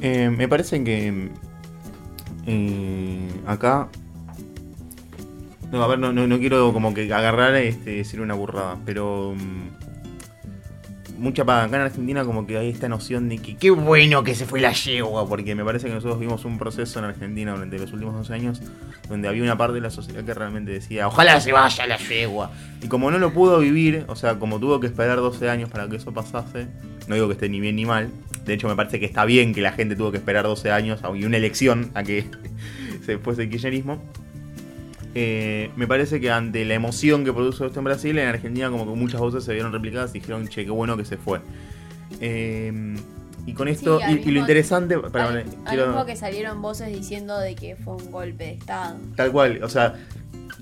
Eh, 0.00 0.30
me 0.30 0.48
parece 0.48 0.82
que 0.82 1.30
eh, 2.46 3.28
acá. 3.46 3.88
No, 5.70 5.82
a 5.82 5.86
ver, 5.86 5.98
no, 5.98 6.12
no, 6.12 6.38
quiero 6.38 6.72
como 6.72 6.92
que 6.94 7.12
agarrar 7.12 7.54
este 7.54 7.90
decir 7.90 8.20
una 8.20 8.34
burrada, 8.34 8.76
pero. 8.84 9.34
mm, 9.36 9.90
mucha 11.18 11.44
pa- 11.44 11.64
acá 11.64 11.76
en 11.76 11.82
Argentina 11.82 12.24
como 12.24 12.46
que 12.46 12.56
hay 12.56 12.70
esta 12.70 12.88
noción 12.88 13.28
de 13.28 13.36
que 13.38 13.54
qué 13.56 13.70
bueno 13.70 14.24
que 14.24 14.34
se 14.34 14.46
fue 14.46 14.58
la 14.60 14.72
yegua, 14.72 15.28
porque 15.28 15.54
me 15.54 15.62
parece 15.64 15.86
que 15.88 15.92
nosotros 15.94 16.18
vimos 16.18 16.44
un 16.46 16.56
proceso 16.58 16.98
en 16.98 17.04
Argentina 17.04 17.52
durante 17.52 17.78
los 17.78 17.92
últimos 17.92 18.14
dos 18.14 18.30
años 18.30 18.62
donde 19.08 19.28
había 19.28 19.42
una 19.42 19.58
parte 19.58 19.74
de 19.74 19.80
la 19.82 19.90
sociedad 19.90 20.24
que 20.24 20.32
realmente 20.32 20.72
decía, 20.72 21.06
ojalá 21.08 21.38
se 21.40 21.52
vaya 21.52 21.86
la 21.86 21.98
yegua. 21.98 22.50
Y 22.82 22.86
como 22.88 23.10
no 23.10 23.18
lo 23.18 23.32
pudo 23.34 23.58
vivir, 23.58 24.04
o 24.08 24.16
sea, 24.16 24.38
como 24.38 24.58
tuvo 24.58 24.80
que 24.80 24.86
esperar 24.86 25.18
12 25.18 25.50
años 25.50 25.68
para 25.68 25.88
que 25.88 25.96
eso 25.96 26.10
pasase, 26.14 26.68
no 27.06 27.14
digo 27.16 27.26
que 27.26 27.34
esté 27.34 27.48
ni 27.50 27.60
bien 27.60 27.76
ni 27.76 27.84
mal, 27.84 28.08
de 28.46 28.54
hecho 28.54 28.66
me 28.68 28.74
parece 28.74 28.98
que 28.98 29.04
está 29.06 29.26
bien 29.26 29.52
que 29.52 29.60
la 29.60 29.72
gente 29.72 29.96
tuvo 29.96 30.10
que 30.12 30.16
esperar 30.16 30.44
12 30.44 30.70
años 30.70 31.00
y 31.14 31.24
una 31.24 31.36
elección 31.36 31.90
a 31.94 32.02
que 32.02 32.24
se 33.04 33.18
fuese 33.18 33.42
el 33.42 33.50
kirchnerismo. 33.50 34.02
Eh, 35.14 35.70
me 35.76 35.86
parece 35.88 36.20
que 36.20 36.30
ante 36.30 36.64
la 36.64 36.74
emoción 36.74 37.24
que 37.24 37.32
produjo 37.32 37.66
esto 37.66 37.80
en 37.80 37.84
Brasil, 37.84 38.16
en 38.18 38.28
Argentina 38.28 38.70
como 38.70 38.86
que 38.86 38.98
muchas 38.98 39.20
voces 39.20 39.42
se 39.44 39.52
vieron 39.52 39.72
replicadas 39.72 40.10
y 40.10 40.20
dijeron, 40.20 40.46
che, 40.48 40.64
qué 40.64 40.70
bueno 40.70 40.96
que 40.96 41.04
se 41.04 41.16
fue. 41.16 41.40
Eh, 42.20 42.96
y 43.46 43.54
con 43.54 43.68
esto, 43.68 43.98
Sí, 44.06 44.20
y, 44.24 44.28
y 44.28 44.32
lo 44.32 44.40
interesante, 44.40 44.98
perdón, 44.98 45.42
Al- 45.64 45.78
mismo 45.78 46.06
que 46.06 46.14
salieron 46.16 46.60
voces 46.62 46.88
diciendo 46.92 47.38
de 47.38 47.54
que 47.54 47.74
fue 47.76 47.96
un 47.96 48.10
golpe 48.10 48.44
de 48.44 48.52
Estado. 48.52 48.96
Tal 49.16 49.32
cual, 49.32 49.62
o 49.62 49.68
sea, 49.68 49.94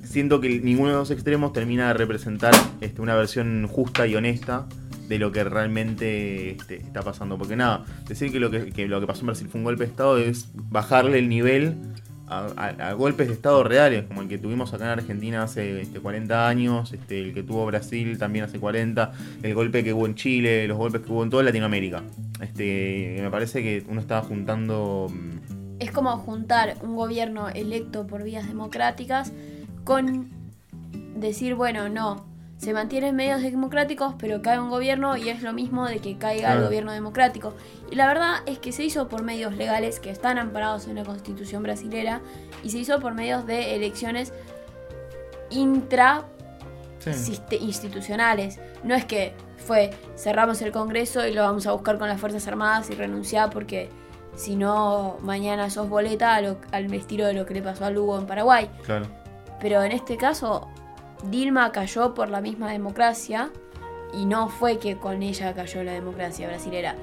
siento 0.02 0.40
que 0.40 0.60
ninguno 0.60 0.90
de 0.90 0.96
los 0.96 1.10
extremos 1.10 1.52
termina 1.52 1.88
de 1.88 1.94
representar 1.94 2.54
este, 2.80 3.02
una 3.02 3.14
versión 3.16 3.66
justa 3.66 4.06
y 4.06 4.14
honesta 4.14 4.66
de 5.08 5.18
lo 5.18 5.32
que 5.32 5.42
realmente 5.44 6.52
este, 6.52 6.76
está 6.76 7.02
pasando. 7.02 7.36
Porque 7.36 7.56
nada, 7.56 7.84
decir 8.06 8.30
que 8.30 8.38
lo 8.40 8.50
que, 8.50 8.70
que 8.70 8.86
lo 8.86 9.00
que 9.00 9.06
pasó 9.06 9.20
en 9.20 9.26
Brasil 9.26 9.48
fue 9.50 9.58
un 9.58 9.64
golpe 9.64 9.84
de 9.84 9.90
Estado 9.90 10.18
es 10.18 10.48
bajarle 10.54 11.18
el 11.18 11.28
nivel 11.28 11.74
a, 12.28 12.92
golpes 12.92 13.28
de 13.28 13.34
Estado 13.34 13.62
reales, 13.64 14.04
como 14.04 14.22
el 14.22 14.28
que 14.28 14.38
tuvimos 14.38 14.72
acá 14.72 14.84
en 14.84 14.90
Argentina 14.90 15.42
hace 15.42 15.80
este, 15.80 16.00
40 16.00 16.48
años, 16.48 16.92
este, 16.92 17.20
el 17.20 17.34
que 17.34 17.42
tuvo 17.42 17.66
Brasil 17.66 18.18
también 18.18 18.44
hace 18.44 18.58
40, 18.58 19.12
el 19.42 19.54
golpe 19.54 19.82
que 19.82 19.92
hubo 19.92 20.06
en 20.06 20.14
Chile, 20.14 20.66
los 20.68 20.76
golpes 20.76 21.02
que 21.02 21.12
hubo 21.12 21.22
en 21.22 21.30
toda 21.30 21.42
Latinoamérica. 21.42 22.02
Este, 22.40 23.18
me 23.20 23.30
parece 23.30 23.62
que 23.62 23.84
uno 23.88 24.00
estaba 24.00 24.22
juntando... 24.22 25.08
mm, 25.10 25.80
Es 25.80 25.90
como 25.90 26.16
juntar 26.18 26.76
un 26.82 26.96
gobierno 26.96 27.48
electo 27.48 28.06
por 28.06 28.22
vías 28.22 28.46
democráticas 28.46 29.32
con 29.84 30.28
decir, 31.16 31.54
bueno, 31.54 31.88
no, 31.88 32.26
se 32.58 32.74
mantienen 32.74 33.14
medios 33.16 33.40
democráticos, 33.40 34.14
pero 34.18 34.42
cae 34.42 34.58
un 34.60 34.68
gobierno 34.68 35.16
y 35.16 35.28
es 35.30 35.42
lo 35.42 35.52
mismo 35.52 35.86
de 35.86 36.00
que 36.00 36.18
caiga 36.18 36.52
el 36.52 36.64
gobierno 36.64 36.92
democrático. 36.92 37.54
Y 37.90 37.94
la 37.94 38.06
verdad 38.08 38.36
es 38.46 38.58
que 38.58 38.72
se 38.72 38.82
hizo 38.84 39.08
por 39.08 39.22
medios 39.22 39.54
legales 39.56 40.00
que 40.00 40.10
están 40.10 40.38
amparados 40.38 40.88
en 40.88 40.96
la 40.96 41.04
constitución 41.04 41.62
brasilera 41.62 42.20
y 42.64 42.70
se 42.70 42.78
hizo 42.78 42.98
por 43.00 43.14
medios 43.14 43.46
de 43.46 43.76
elecciones 43.76 44.32
intra 45.50 46.24
institucionales. 47.60 48.58
No 48.82 48.94
es 48.94 49.04
que 49.04 49.34
fue 49.56 49.90
cerramos 50.16 50.60
el 50.62 50.72
Congreso 50.72 51.26
y 51.26 51.32
lo 51.32 51.42
vamos 51.42 51.66
a 51.66 51.72
buscar 51.72 51.98
con 51.98 52.08
las 52.08 52.20
Fuerzas 52.20 52.46
Armadas 52.48 52.90
y 52.90 52.94
renunciar 52.94 53.50
porque 53.50 53.88
si 54.34 54.56
no 54.56 55.16
mañana 55.20 55.70
sos 55.70 55.88
boleta 55.88 56.40
lo- 56.40 56.58
al 56.72 56.92
estilo 56.92 57.26
de 57.26 57.34
lo 57.34 57.46
que 57.46 57.54
le 57.54 57.62
pasó 57.62 57.84
a 57.84 57.90
Lugo 57.90 58.18
en 58.18 58.26
Paraguay. 58.26 58.68
Claro. 58.84 59.06
Pero 59.60 59.82
en 59.82 59.92
este 59.92 60.16
caso 60.16 60.68
Dilma 61.24 61.72
cayó 61.72 62.14
por 62.14 62.28
la 62.28 62.40
misma 62.40 62.70
democracia 62.70 63.50
y 64.14 64.24
no 64.24 64.48
fue 64.48 64.78
que 64.78 64.96
con 64.96 65.22
ella 65.22 65.54
cayó 65.54 65.82
la 65.82 65.92
democracia 65.92 66.48
brasilera. 66.48 66.94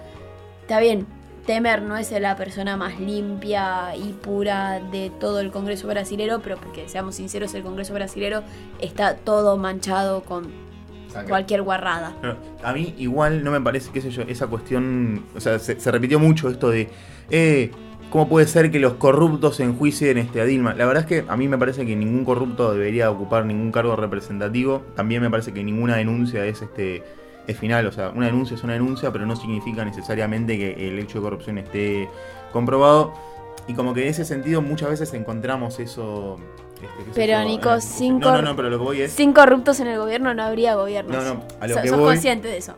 Está 0.61 0.79
bien, 0.79 1.05
Temer 1.45 1.83
no 1.83 1.95
es 1.95 2.11
la 2.11 2.35
persona 2.35 2.75
más 2.75 2.99
limpia 2.99 3.95
y 3.95 4.13
pura 4.13 4.79
de 4.79 5.11
todo 5.19 5.39
el 5.39 5.51
Congreso 5.51 5.87
brasilero, 5.87 6.39
pero 6.41 6.57
porque 6.57 6.89
seamos 6.89 7.15
sinceros, 7.15 7.53
el 7.53 7.63
Congreso 7.63 7.93
brasilero 7.93 8.43
está 8.79 9.15
todo 9.15 9.55
manchado 9.57 10.23
con 10.23 10.51
cualquier 11.27 11.61
guarrada. 11.61 12.13
A 12.63 12.73
mí 12.73 12.95
igual 12.97 13.43
no 13.43 13.51
me 13.51 13.61
parece, 13.61 13.91
qué 13.91 14.01
sé 14.01 14.09
yo, 14.09 14.23
esa 14.23 14.47
cuestión, 14.47 15.25
o 15.35 15.39
sea, 15.39 15.59
se, 15.59 15.79
se 15.79 15.91
repitió 15.91 16.19
mucho 16.19 16.49
esto 16.49 16.69
de, 16.69 16.89
eh, 17.29 17.71
¿cómo 18.09 18.27
puede 18.29 18.47
ser 18.47 18.71
que 18.71 18.79
los 18.79 18.93
corruptos 18.93 19.59
enjuicien 19.59 20.17
este, 20.17 20.41
a 20.41 20.45
Dilma? 20.45 20.73
La 20.73 20.85
verdad 20.85 21.03
es 21.03 21.07
que 21.07 21.29
a 21.29 21.35
mí 21.37 21.47
me 21.47 21.57
parece 21.57 21.85
que 21.85 21.95
ningún 21.95 22.23
corrupto 22.25 22.71
debería 22.73 23.11
ocupar 23.11 23.45
ningún 23.45 23.71
cargo 23.71 23.95
representativo, 23.95 24.83
también 24.95 25.21
me 25.21 25.29
parece 25.29 25.53
que 25.53 25.63
ninguna 25.63 25.95
denuncia 25.97 26.45
es 26.45 26.61
este 26.61 27.03
es 27.47 27.57
final, 27.59 27.85
o 27.85 27.91
sea, 27.91 28.09
una 28.09 28.25
denuncia 28.25 28.55
es 28.55 28.63
una 28.63 28.73
denuncia, 28.73 29.11
pero 29.11 29.25
no 29.27 29.35
significa 29.35 29.85
necesariamente 29.85 30.57
que 30.57 30.87
el 30.87 30.97
hecho 30.97 31.19
de 31.19 31.23
corrupción 31.25 31.59
esté 31.59 32.09
comprobado. 32.51 33.13
Y 33.67 33.73
como 33.75 33.93
que 33.93 34.01
en 34.03 34.07
ese 34.09 34.25
sentido 34.25 34.61
muchas 34.63 34.89
veces 34.89 35.13
encontramos 35.13 35.79
eso... 35.79 36.37
este, 36.75 37.11
Pero, 37.13 37.43
Nico, 37.43 37.75
eh, 37.75 37.81
sin 37.81 38.19
No, 38.19 38.29
no, 38.29 38.33
cor- 38.35 38.43
no, 38.43 38.55
pero 38.55 38.69
lo 38.71 38.77
que 38.79 38.83
voy 38.83 39.01
es... 39.01 39.11
Sin 39.11 39.31
corruptos 39.33 39.79
en 39.79 39.87
el 39.87 39.99
gobierno 39.99 40.33
no 40.33 40.41
habría 40.43 40.73
gobierno. 40.75 41.13
No, 41.13 41.23
no, 41.35 41.43
a 41.59 41.67
lo 41.67 41.75
So- 41.75 41.81
que 41.83 41.87
sos 41.89 41.97
voy- 41.99 42.07
consciente 42.13 42.47
de 42.47 42.57
eso. 42.57 42.75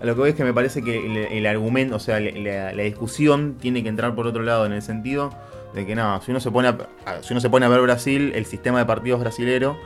A 0.00 0.04
lo 0.04 0.14
que 0.14 0.20
voy 0.20 0.30
es 0.30 0.36
que 0.36 0.44
me 0.44 0.52
parece 0.52 0.82
que 0.82 0.96
el, 1.06 1.16
el 1.38 1.46
argumento, 1.46 1.96
o 1.96 1.98
sea, 2.00 2.20
la, 2.20 2.30
la- 2.32 2.72
la 2.72 2.82
discusión 2.82 3.56
tiene 3.60 3.82
que 3.82 3.88
entrar 3.88 4.14
por 4.14 4.26
otro 4.26 4.42
lado 4.42 4.66
en 4.66 4.72
el 4.72 4.82
sentido 4.82 5.30
de 5.74 5.86
que 5.86 5.94
nada, 5.94 6.20
si 6.20 6.30
uno 6.30 6.40
se 6.40 6.50
pone 6.50 6.68
a, 6.68 6.76
si 7.22 7.32
uno 7.32 7.40
se 7.40 7.50
pone 7.50 7.66
a 7.66 7.68
ver 7.68 7.80
Brasil, 7.80 8.32
el 8.34 8.46
sistema 8.46 8.78
de 8.78 8.84
partidos 8.86 9.20
brasilero, 9.20 9.76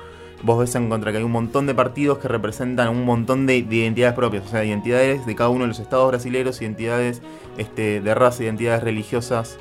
vos 0.42 0.58
ves 0.58 0.74
en 0.74 0.88
contra 0.88 1.10
que 1.12 1.18
hay 1.18 1.24
un 1.24 1.30
montón 1.32 1.66
de 1.66 1.74
partidos 1.74 2.18
que 2.18 2.28
representan 2.28 2.88
un 2.88 3.04
montón 3.04 3.46
de, 3.46 3.62
de 3.62 3.76
identidades 3.76 4.14
propias, 4.14 4.44
o 4.46 4.48
sea, 4.48 4.64
identidades 4.64 5.26
de 5.26 5.34
cada 5.36 5.50
uno 5.50 5.62
de 5.62 5.68
los 5.68 5.78
estados 5.80 6.08
brasileros, 6.08 6.60
identidades 6.62 7.22
este, 7.58 8.00
de 8.00 8.14
raza, 8.14 8.42
identidades 8.44 8.82
religiosas. 8.82 9.58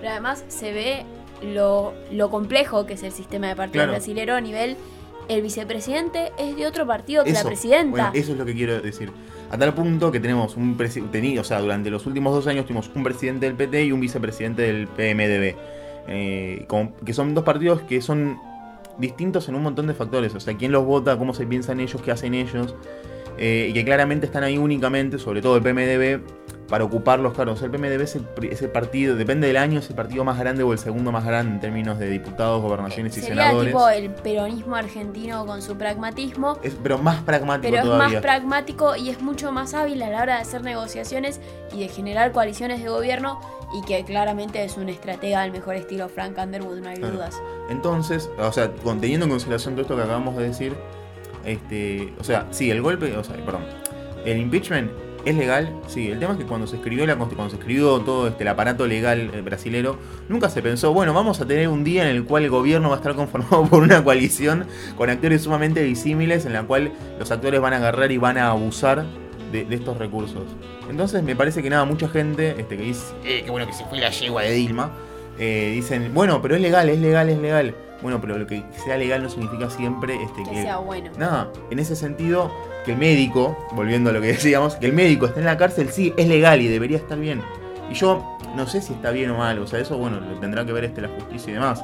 Pero 0.00 0.12
además 0.12 0.44
se 0.48 0.72
ve 0.72 1.04
lo, 1.42 1.92
lo 2.10 2.30
complejo 2.30 2.86
que 2.86 2.94
es 2.94 3.02
el 3.02 3.12
sistema 3.12 3.48
de 3.48 3.56
partidos 3.56 3.84
Claro. 3.84 3.92
brasilero 3.92 4.34
a 4.34 4.40
nivel. 4.40 4.76
El 5.28 5.40
vicepresidente 5.40 6.32
es 6.38 6.54
de 6.56 6.66
otro 6.66 6.86
partido 6.86 7.24
que 7.24 7.32
la 7.32 7.38
Eso, 7.40 7.48
presidenta. 7.48 7.90
Bueno, 7.90 8.10
eso 8.12 8.32
es 8.32 8.38
lo 8.38 8.44
que 8.44 8.52
quiero 8.54 8.80
decir. 8.82 9.10
A 9.50 9.58
tal 9.58 9.74
punto 9.74 10.10
que 10.10 10.20
tenemos 10.20 10.56
un 10.56 10.76
presidente, 10.76 11.38
o 11.38 11.44
sea, 11.44 11.60
durante 11.60 11.90
los 11.90 12.06
últimos 12.06 12.34
dos 12.34 12.46
años 12.46 12.64
tuvimos 12.64 12.90
un 12.94 13.04
presidente 13.04 13.46
del 13.46 13.54
PT 13.54 13.84
y 13.84 13.92
un 13.92 14.00
vicepresidente 14.00 14.62
del 14.62 14.88
PMDB. 14.88 15.54
eh, 16.06 16.66
que 17.04 17.14
son 17.14 17.34
dos 17.34 17.44
partidos 17.44 17.80
que 17.82 18.02
son 18.02 18.38
distintos 18.98 19.48
en 19.48 19.54
un 19.54 19.62
montón 19.62 19.86
de 19.86 19.94
factores. 19.94 20.34
O 20.34 20.40
sea, 20.40 20.56
quién 20.56 20.72
los 20.72 20.84
vota, 20.84 21.16
cómo 21.16 21.34
se 21.34 21.46
piensan 21.46 21.80
ellos, 21.80 22.00
qué 22.02 22.10
hacen 22.10 22.34
ellos. 22.34 22.74
eh, 23.36 23.66
y 23.70 23.72
que 23.72 23.84
claramente 23.84 24.26
están 24.26 24.44
ahí 24.44 24.58
únicamente, 24.58 25.18
sobre 25.18 25.42
todo 25.42 25.56
el 25.56 25.62
PMDB, 25.62 26.20
para 26.68 26.84
ocupar 26.84 27.18
los 27.20 27.34
cargos. 27.34 27.60
El 27.62 27.70
PMDB 27.70 28.00
es 28.02 28.16
el, 28.16 28.26
es 28.50 28.62
el 28.62 28.70
partido, 28.70 29.16
depende 29.16 29.46
del 29.46 29.56
año, 29.58 29.80
es 29.80 29.88
el 29.90 29.94
partido 29.96 30.24
más 30.24 30.38
grande 30.38 30.62
o 30.62 30.72
el 30.72 30.78
segundo 30.78 31.12
más 31.12 31.24
grande 31.24 31.52
en 31.54 31.60
términos 31.60 31.98
de 31.98 32.08
diputados, 32.08 32.62
gobernaciones 32.62 33.16
y 33.16 33.20
Sería 33.20 33.44
senadores. 33.44 33.72
tipo 33.72 33.88
el 33.88 34.10
peronismo 34.10 34.76
argentino 34.76 35.44
con 35.46 35.60
su 35.62 35.76
pragmatismo. 35.76 36.58
Es- 36.62 36.76
pero 36.82 36.98
más 36.98 37.22
pragmático 37.22 37.62
Pero 37.70 37.76
es 37.76 37.82
todavía. 37.84 38.08
más 38.14 38.22
pragmático 38.22 38.96
y 38.96 39.10
es 39.10 39.20
mucho 39.20 39.52
más 39.52 39.74
hábil 39.74 40.02
a 40.02 40.10
la 40.10 40.22
hora 40.22 40.36
de 40.36 40.40
hacer 40.42 40.62
negociaciones 40.62 41.40
y 41.74 41.80
de 41.80 41.88
generar 41.88 42.32
coaliciones 42.32 42.82
de 42.82 42.88
gobierno 42.88 43.40
y 43.76 43.84
que 43.86 44.04
claramente 44.04 44.62
es 44.64 44.76
un 44.76 44.88
estratega 44.88 45.42
al 45.42 45.50
mejor 45.52 45.74
estilo 45.74 46.08
Frank 46.08 46.38
Underwood, 46.38 46.78
no 46.80 46.88
hay 46.88 46.96
Claro. 46.96 47.14
dudas. 47.14 47.40
Entonces, 47.68 48.30
o 48.38 48.52
sea, 48.52 48.70
teniendo 49.00 49.24
en 49.26 49.30
consideración 49.30 49.74
todo 49.74 49.82
esto 49.82 49.96
que 49.96 50.02
acabamos 50.02 50.36
de 50.36 50.44
decir, 50.48 50.74
este, 51.44 52.12
o 52.18 52.24
sea, 52.24 52.46
sí, 52.50 52.70
el 52.70 52.80
golpe, 52.82 53.16
o 53.16 53.24
sea, 53.24 53.36
perdón, 53.44 53.62
el 54.24 54.38
impeachment 54.38 54.90
es 55.24 55.34
legal, 55.34 55.72
sí. 55.86 56.10
El 56.10 56.18
tema 56.18 56.32
es 56.32 56.38
que 56.38 56.44
cuando 56.44 56.66
se 56.66 56.76
escribió 56.76 57.06
la 57.06 57.16
cuando 57.16 57.50
se 57.50 57.56
escribió 57.56 58.00
todo 58.00 58.28
este 58.28 58.42
el 58.42 58.48
aparato 58.48 58.86
legal 58.86 59.30
eh, 59.32 59.40
brasilero, 59.40 59.98
nunca 60.28 60.48
se 60.48 60.62
pensó, 60.62 60.92
bueno, 60.92 61.14
vamos 61.14 61.40
a 61.40 61.46
tener 61.46 61.68
un 61.68 61.84
día 61.84 62.08
en 62.08 62.16
el 62.16 62.24
cual 62.24 62.44
el 62.44 62.50
gobierno 62.50 62.90
va 62.90 62.96
a 62.96 62.98
estar 62.98 63.14
conformado 63.16 63.64
por 63.66 63.82
una 63.82 64.02
coalición 64.04 64.66
con 64.96 65.10
actores 65.10 65.42
sumamente 65.42 65.82
disímiles, 65.82 66.46
en 66.46 66.52
la 66.52 66.62
cual 66.64 66.92
los 67.18 67.30
actores 67.30 67.60
van 67.60 67.72
a 67.72 67.76
agarrar 67.76 68.12
y 68.12 68.18
van 68.18 68.38
a 68.38 68.50
abusar 68.50 69.04
de, 69.52 69.64
de 69.64 69.74
estos 69.74 69.98
recursos. 69.98 70.44
Entonces 70.88 71.22
me 71.22 71.34
parece 71.34 71.62
que 71.62 71.70
nada, 71.70 71.84
mucha 71.84 72.08
gente 72.08 72.54
este, 72.58 72.76
que 72.76 72.82
dice, 72.82 73.14
eh, 73.24 73.42
qué 73.44 73.50
bueno 73.50 73.66
que 73.66 73.72
se 73.72 73.84
fue 73.86 73.98
la 73.98 74.10
yegua 74.10 74.42
de 74.42 74.52
Dilma, 74.52 74.92
eh, 75.38 75.72
dicen, 75.74 76.12
bueno, 76.14 76.40
pero 76.42 76.54
es 76.54 76.60
legal, 76.60 76.88
es 76.88 76.98
legal, 76.98 77.28
es 77.28 77.38
legal. 77.38 77.74
Bueno, 78.02 78.20
pero 78.20 78.36
lo 78.36 78.46
que 78.46 78.62
sea 78.84 78.98
legal 78.98 79.22
no 79.22 79.30
significa 79.30 79.70
siempre 79.70 80.22
este, 80.22 80.42
Que 80.42 80.62
sea 80.62 80.76
bueno. 80.76 81.10
Nada, 81.18 81.50
en 81.70 81.78
ese 81.78 81.96
sentido, 81.96 82.52
que 82.84 82.92
el 82.92 82.98
médico, 82.98 83.66
volviendo 83.72 84.10
a 84.10 84.12
lo 84.12 84.20
que 84.20 84.26
decíamos, 84.38 84.76
que 84.76 84.86
el 84.86 84.92
médico 84.92 85.26
esté 85.26 85.40
en 85.40 85.46
la 85.46 85.56
cárcel, 85.56 85.88
sí, 85.90 86.12
es 86.16 86.28
legal 86.28 86.60
y 86.60 86.68
debería 86.68 86.98
estar 86.98 87.18
bien. 87.18 87.42
Y 87.90 87.94
yo 87.94 88.38
no 88.54 88.66
sé 88.66 88.80
si 88.80 88.92
está 88.92 89.10
bien 89.10 89.30
o 89.30 89.38
mal, 89.38 89.58
o 89.58 89.66
sea, 89.66 89.80
eso, 89.80 89.96
bueno, 89.98 90.20
lo 90.20 90.38
tendrá 90.38 90.64
que 90.64 90.72
ver 90.72 90.84
este, 90.84 91.00
la 91.00 91.08
justicia 91.08 91.50
y 91.50 91.54
demás. 91.54 91.82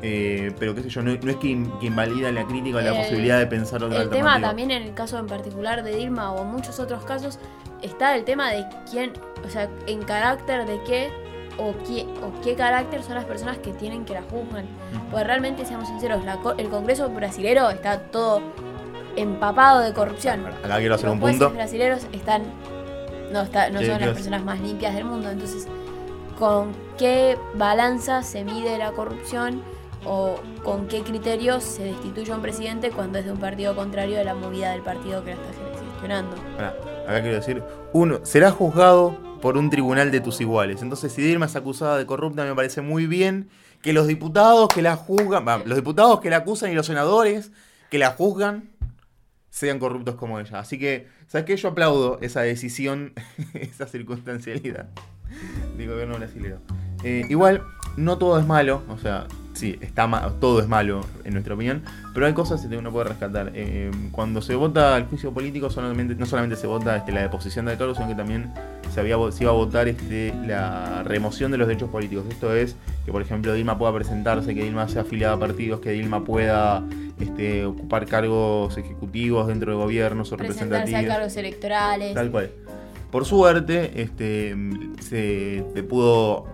Eh, 0.00 0.52
pero 0.60 0.74
qué 0.76 0.82
sé 0.82 0.90
yo, 0.90 1.02
no, 1.02 1.12
no 1.20 1.30
es 1.30 1.36
que, 1.38 1.48
in- 1.48 1.72
que 1.80 1.86
invalida 1.86 2.30
la 2.30 2.44
crítica 2.44 2.78
o 2.78 2.80
la 2.80 2.90
El- 2.90 2.96
posibilidad 2.98 3.38
de 3.38 3.46
pensar 3.48 3.82
otra 3.82 4.02
El 4.02 4.10
tema 4.10 4.40
también 4.40 4.70
en 4.70 4.82
el 4.84 4.94
caso 4.94 5.18
en 5.18 5.26
particular 5.26 5.82
de 5.82 5.96
Dilma 5.96 6.32
o 6.32 6.44
muchos 6.44 6.78
otros 6.78 7.04
casos 7.04 7.40
está 7.82 8.14
el 8.14 8.24
tema 8.24 8.50
de 8.52 8.64
quién, 8.88 9.12
o 9.44 9.50
sea, 9.50 9.68
en 9.88 10.02
carácter 10.02 10.66
de 10.66 10.80
qué 10.84 11.08
o 11.56 11.74
qué, 11.84 12.06
o 12.22 12.40
qué 12.44 12.54
carácter 12.54 13.02
son 13.02 13.16
las 13.16 13.24
personas 13.24 13.58
que 13.58 13.72
tienen 13.72 14.04
que 14.04 14.14
la 14.14 14.22
juzgan. 14.22 14.66
Porque 15.10 15.24
realmente, 15.24 15.64
seamos 15.66 15.88
sinceros, 15.88 16.24
la 16.24 16.38
el 16.58 16.68
Congreso 16.68 17.08
brasilero 17.10 17.68
está 17.68 17.98
todo 17.98 18.40
empapado 19.18 19.80
de 19.80 19.92
corrupción. 19.92 20.46
Acá 20.46 20.78
quiero 20.78 20.94
hacer 20.94 21.06
Los 21.06 21.14
un 21.14 21.20
punto. 21.20 21.50
brasileros 21.50 22.06
están 22.12 22.42
no 23.32 23.42
está, 23.42 23.70
no 23.70 23.80
son 23.80 24.00
las 24.00 24.10
personas 24.10 24.42
más 24.42 24.60
limpias 24.60 24.94
del 24.94 25.04
mundo, 25.04 25.30
entonces 25.30 25.66
con 26.38 26.72
qué 26.96 27.36
balanza 27.54 28.22
se 28.22 28.44
mide 28.44 28.78
la 28.78 28.92
corrupción 28.92 29.62
o 30.04 30.36
con 30.62 30.86
qué 30.86 31.02
criterios 31.02 31.64
se 31.64 31.84
destituye 31.84 32.32
a 32.32 32.36
un 32.36 32.42
presidente 32.42 32.90
cuando 32.90 33.18
es 33.18 33.24
de 33.24 33.32
un 33.32 33.38
partido 33.38 33.74
contrario 33.74 34.16
de 34.16 34.24
la 34.24 34.34
movida 34.34 34.70
del 34.70 34.82
partido 34.82 35.24
que 35.24 35.34
la 35.34 35.40
está 35.42 35.80
gestionando. 35.92 36.36
Acá 37.06 37.20
quiero 37.20 37.36
decir, 37.36 37.62
uno, 37.92 38.20
será 38.22 38.50
juzgado 38.50 39.18
por 39.40 39.56
un 39.56 39.70
tribunal 39.70 40.10
de 40.10 40.20
tus 40.20 40.40
iguales. 40.40 40.82
Entonces, 40.82 41.12
si 41.12 41.22
Dilma 41.22 41.46
es 41.46 41.56
acusada 41.56 41.96
de 41.96 42.06
corrupta, 42.06 42.44
me 42.44 42.54
parece 42.54 42.80
muy 42.80 43.06
bien 43.06 43.48
que 43.82 43.92
los 43.92 44.06
diputados 44.06 44.68
que 44.68 44.82
la 44.82 44.96
juzgan, 44.96 45.44
los 45.64 45.76
diputados 45.76 46.20
que 46.20 46.30
la 46.30 46.38
acusan 46.38 46.70
y 46.70 46.74
los 46.74 46.86
senadores 46.86 47.50
que 47.90 47.98
la 47.98 48.10
juzgan 48.10 48.70
sean 49.50 49.78
corruptos 49.78 50.14
como 50.16 50.38
ella. 50.40 50.58
Así 50.60 50.78
que, 50.78 51.06
¿sabes 51.26 51.44
qué? 51.46 51.56
Yo 51.56 51.68
aplaudo 51.70 52.18
esa 52.20 52.40
decisión, 52.42 53.12
esa 53.54 53.86
circunstancialidad 53.86 54.86
del 55.76 55.88
gobierno 55.88 56.16
brasileño. 56.16 56.58
Eh, 57.04 57.24
igual, 57.28 57.62
no 57.96 58.18
todo 58.18 58.38
es 58.40 58.46
malo, 58.46 58.82
o 58.88 58.98
sea, 58.98 59.26
sí, 59.52 59.78
está 59.80 60.06
ma- 60.06 60.32
todo 60.40 60.60
es 60.60 60.68
malo 60.68 61.00
en 61.24 61.32
nuestra 61.34 61.54
opinión, 61.54 61.82
pero 62.14 62.26
hay 62.26 62.32
cosas 62.32 62.64
que 62.66 62.76
uno 62.76 62.90
puede 62.90 63.08
rescatar. 63.10 63.52
Eh, 63.54 63.90
cuando 64.10 64.40
se 64.42 64.54
vota 64.56 64.96
el 64.96 65.04
juicio 65.04 65.32
político, 65.32 65.68
no 65.68 66.26
solamente 66.26 66.56
se 66.56 66.66
vota 66.66 66.96
este, 66.96 67.12
la 67.12 67.22
deposición 67.22 67.66
del 67.66 67.78
cargo, 67.78 67.94
sino 67.94 68.08
que 68.08 68.14
también 68.16 68.52
se, 68.92 69.00
había, 69.00 69.16
se 69.32 69.44
iba 69.44 69.52
a 69.52 69.54
votar 69.54 69.88
este, 69.88 70.32
la 70.46 71.02
remoción 71.04 71.50
de 71.50 71.58
los 71.58 71.68
derechos 71.68 71.90
políticos. 71.90 72.24
Esto 72.30 72.54
es 72.54 72.76
que, 73.04 73.12
por 73.12 73.22
ejemplo, 73.22 73.52
Dilma 73.52 73.78
pueda 73.78 73.92
presentarse, 73.94 74.54
que 74.54 74.62
Dilma 74.64 74.88
sea 74.88 75.02
afiliada 75.02 75.34
a 75.34 75.38
partidos, 75.38 75.80
que 75.80 75.90
Dilma 75.92 76.24
pueda 76.24 76.84
este, 77.20 77.64
ocupar 77.66 78.06
cargos 78.06 78.76
ejecutivos 78.78 79.46
dentro 79.48 79.72
de 79.72 79.78
gobiernos 79.78 80.32
o 80.32 80.36
Presentarse 80.36 80.74
a 80.74 80.78
representativos. 80.78 81.14
cargos 81.16 81.36
electorales. 81.36 82.14
Tal 82.14 82.30
cual. 82.30 82.50
Por 83.10 83.24
suerte, 83.24 84.02
este, 84.02 84.54
se 85.00 85.64
te 85.74 85.82
pudo 85.82 86.46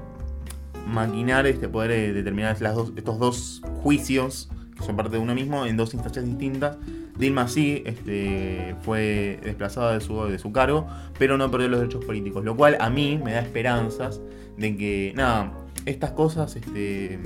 maquinar 0.87 1.47
este, 1.47 1.69
poder 1.69 1.91
eh, 1.91 2.13
determinar 2.13 2.61
las 2.61 2.75
dos- 2.75 2.93
estos 2.97 3.19
dos 3.19 3.63
juicios, 3.83 4.49
que 4.77 4.85
son 4.85 4.97
parte 4.97 5.17
de 5.17 5.19
uno 5.23 5.35
mismo, 5.35 5.67
en 5.67 5.77
dos 5.77 5.95
instancias 5.95 6.25
distintas. 6.25 6.77
Dilma 7.17 7.47
sí 7.49 7.83
este, 7.87 8.75
fue 8.83 9.39
desplazada 9.43 9.95
de 9.95 10.01
su, 10.01 10.25
de 10.25 10.39
su 10.39 10.53
cargo, 10.53 10.87
pero 11.19 11.39
no 11.39 11.51
perdió 11.51 11.69
los 11.69 11.81
derechos 11.81 12.05
políticos, 12.05 12.45
lo 12.45 12.57
cual 12.57 12.77
a 12.81 12.91
mí 12.91 13.21
me 13.23 13.33
da 13.33 13.41
esperanzas 13.41 14.21
de 14.57 14.77
que, 14.77 15.13
nada, 15.15 15.53
estas 15.87 16.11
cosas, 16.13 16.57
este, 16.57 17.21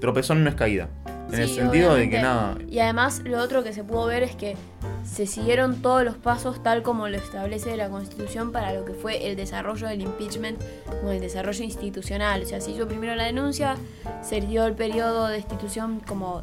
tropezón 0.00 0.42
no 0.42 0.50
es 0.50 0.56
caída. 0.56 0.88
En 1.30 1.40
el 1.40 1.48
sentido 1.48 1.94
de 1.94 2.08
que 2.08 2.22
nada, 2.22 2.56
Y 2.70 2.78
además 2.78 3.20
lo 3.22 3.38
otro 3.38 3.62
que 3.62 3.74
se 3.74 3.84
pudo 3.84 4.06
ver 4.06 4.22
es 4.22 4.34
que 4.34 4.56
se 5.04 5.26
siguieron 5.26 5.82
todos 5.82 6.02
los 6.02 6.16
pasos 6.16 6.62
tal 6.62 6.82
como 6.82 7.06
lo 7.08 7.18
establece 7.18 7.76
la 7.76 7.90
Constitución 7.90 8.50
para 8.50 8.72
lo 8.72 8.86
que 8.86 8.94
fue 8.94 9.28
el 9.28 9.36
desarrollo 9.36 9.88
del 9.88 10.00
impeachment 10.00 10.58
con 11.02 11.10
el 11.12 11.20
desarrollo 11.20 11.64
institucional. 11.64 12.42
O 12.42 12.46
sea, 12.46 12.62
se 12.62 12.70
hizo 12.70 12.88
primero 12.88 13.14
la 13.14 13.24
denuncia, 13.24 13.76
se 14.22 14.40
dio 14.40 14.64
el 14.64 14.72
periodo 14.72 15.26
de 15.28 15.34
destitución 15.34 16.00
como 16.00 16.42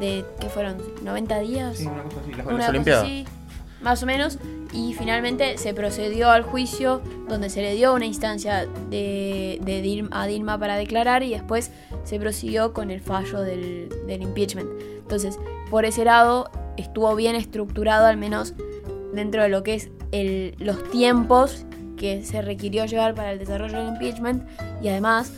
de, 0.00 0.24
¿qué 0.40 0.48
fueron? 0.48 0.78
¿90 1.04 1.40
días? 1.46 1.76
sí, 1.78 1.86
una 1.86 2.02
cosa 2.02 2.20
así, 2.20 2.30
las, 2.32 2.46
Una 2.46 2.52
las 2.54 2.56
cosa 2.58 2.70
Olimpiadas. 2.70 3.04
así. 3.04 3.24
más 3.82 4.02
o 4.02 4.06
menos, 4.06 4.38
y 4.72 4.94
finalmente 4.94 5.58
se 5.58 5.72
procedió 5.74 6.30
al 6.30 6.42
juicio 6.42 7.00
donde 7.28 7.48
se 7.50 7.62
le 7.62 7.74
dio 7.74 7.94
una 7.94 8.04
instancia 8.06 8.66
de, 8.90 9.58
de 9.62 9.80
Dilma, 9.82 10.08
a 10.22 10.26
Dilma 10.26 10.58
para 10.58 10.76
declarar 10.76 11.22
y 11.22 11.30
después 11.30 11.70
se 12.04 12.18
prosiguió 12.18 12.72
con 12.72 12.90
el 12.90 13.00
fallo 13.00 13.40
del, 13.40 13.88
del 14.06 14.22
impeachment. 14.22 14.68
Entonces, 14.98 15.38
por 15.70 15.84
ese 15.84 16.04
lado, 16.04 16.50
estuvo 16.76 17.14
bien 17.14 17.36
estructurado, 17.36 18.06
al 18.06 18.16
menos 18.16 18.54
dentro 19.14 19.42
de 19.42 19.48
lo 19.48 19.62
que 19.62 19.74
es 19.74 19.88
el, 20.12 20.54
los 20.58 20.90
tiempos 20.90 21.64
que 21.96 22.22
se 22.24 22.42
requirió 22.42 22.84
llevar 22.84 23.14
para 23.14 23.32
el 23.32 23.38
desarrollo 23.38 23.78
del 23.78 23.88
impeachment 23.88 24.42
y 24.82 24.88
además 24.88 25.32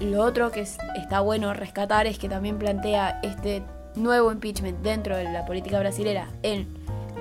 lo 0.00 0.22
otro 0.22 0.50
que 0.52 0.60
es- 0.60 0.78
está 0.96 1.20
bueno 1.20 1.52
rescatar 1.54 2.06
es 2.06 2.18
que 2.18 2.28
también 2.28 2.58
plantea 2.58 3.18
este 3.24 3.62
nuevo 3.96 4.32
impeachment 4.32 4.78
dentro 4.80 5.16
de 5.16 5.24
la 5.24 5.44
política 5.46 5.78
brasilera 5.78 6.28
en 6.42 6.66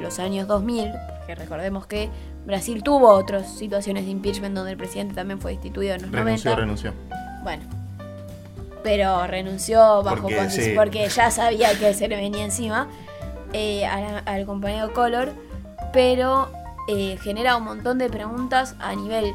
los 0.01 0.19
años 0.19 0.47
2000, 0.47 0.91
porque 1.19 1.35
recordemos 1.35 1.85
que 1.85 2.09
Brasil 2.45 2.83
tuvo 2.83 3.09
otras 3.09 3.47
situaciones 3.57 4.05
de 4.05 4.11
impeachment 4.11 4.55
donde 4.55 4.71
el 4.71 4.77
presidente 4.77 5.13
también 5.15 5.39
fue 5.39 5.51
destituido 5.51 5.95
en 5.95 6.01
los 6.03 6.11
Renunció, 6.11 6.51
90. 6.51 6.55
renunció. 6.55 6.93
Bueno, 7.43 7.63
pero 8.83 9.25
renunció 9.27 10.03
bajo 10.03 10.23
Porque, 10.23 10.49
sí. 10.49 10.73
porque 10.75 11.07
ya 11.07 11.31
sabía 11.31 11.77
que 11.77 11.93
se 11.93 12.07
le 12.07 12.15
venía 12.17 12.43
encima 12.43 12.87
eh, 13.53 13.85
al 13.85 14.45
compañero 14.45 14.93
Collor, 14.93 15.31
pero 15.93 16.49
eh, 16.89 17.17
genera 17.21 17.55
un 17.55 17.63
montón 17.63 17.97
de 17.97 18.09
preguntas 18.09 18.75
a 18.79 18.93
nivel 18.95 19.31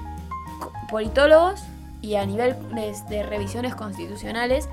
politólogos 0.90 1.60
y 2.02 2.16
a 2.16 2.26
nivel 2.26 2.56
de, 2.74 2.94
de 3.08 3.22
revisiones 3.22 3.74
constitucionales 3.74 4.68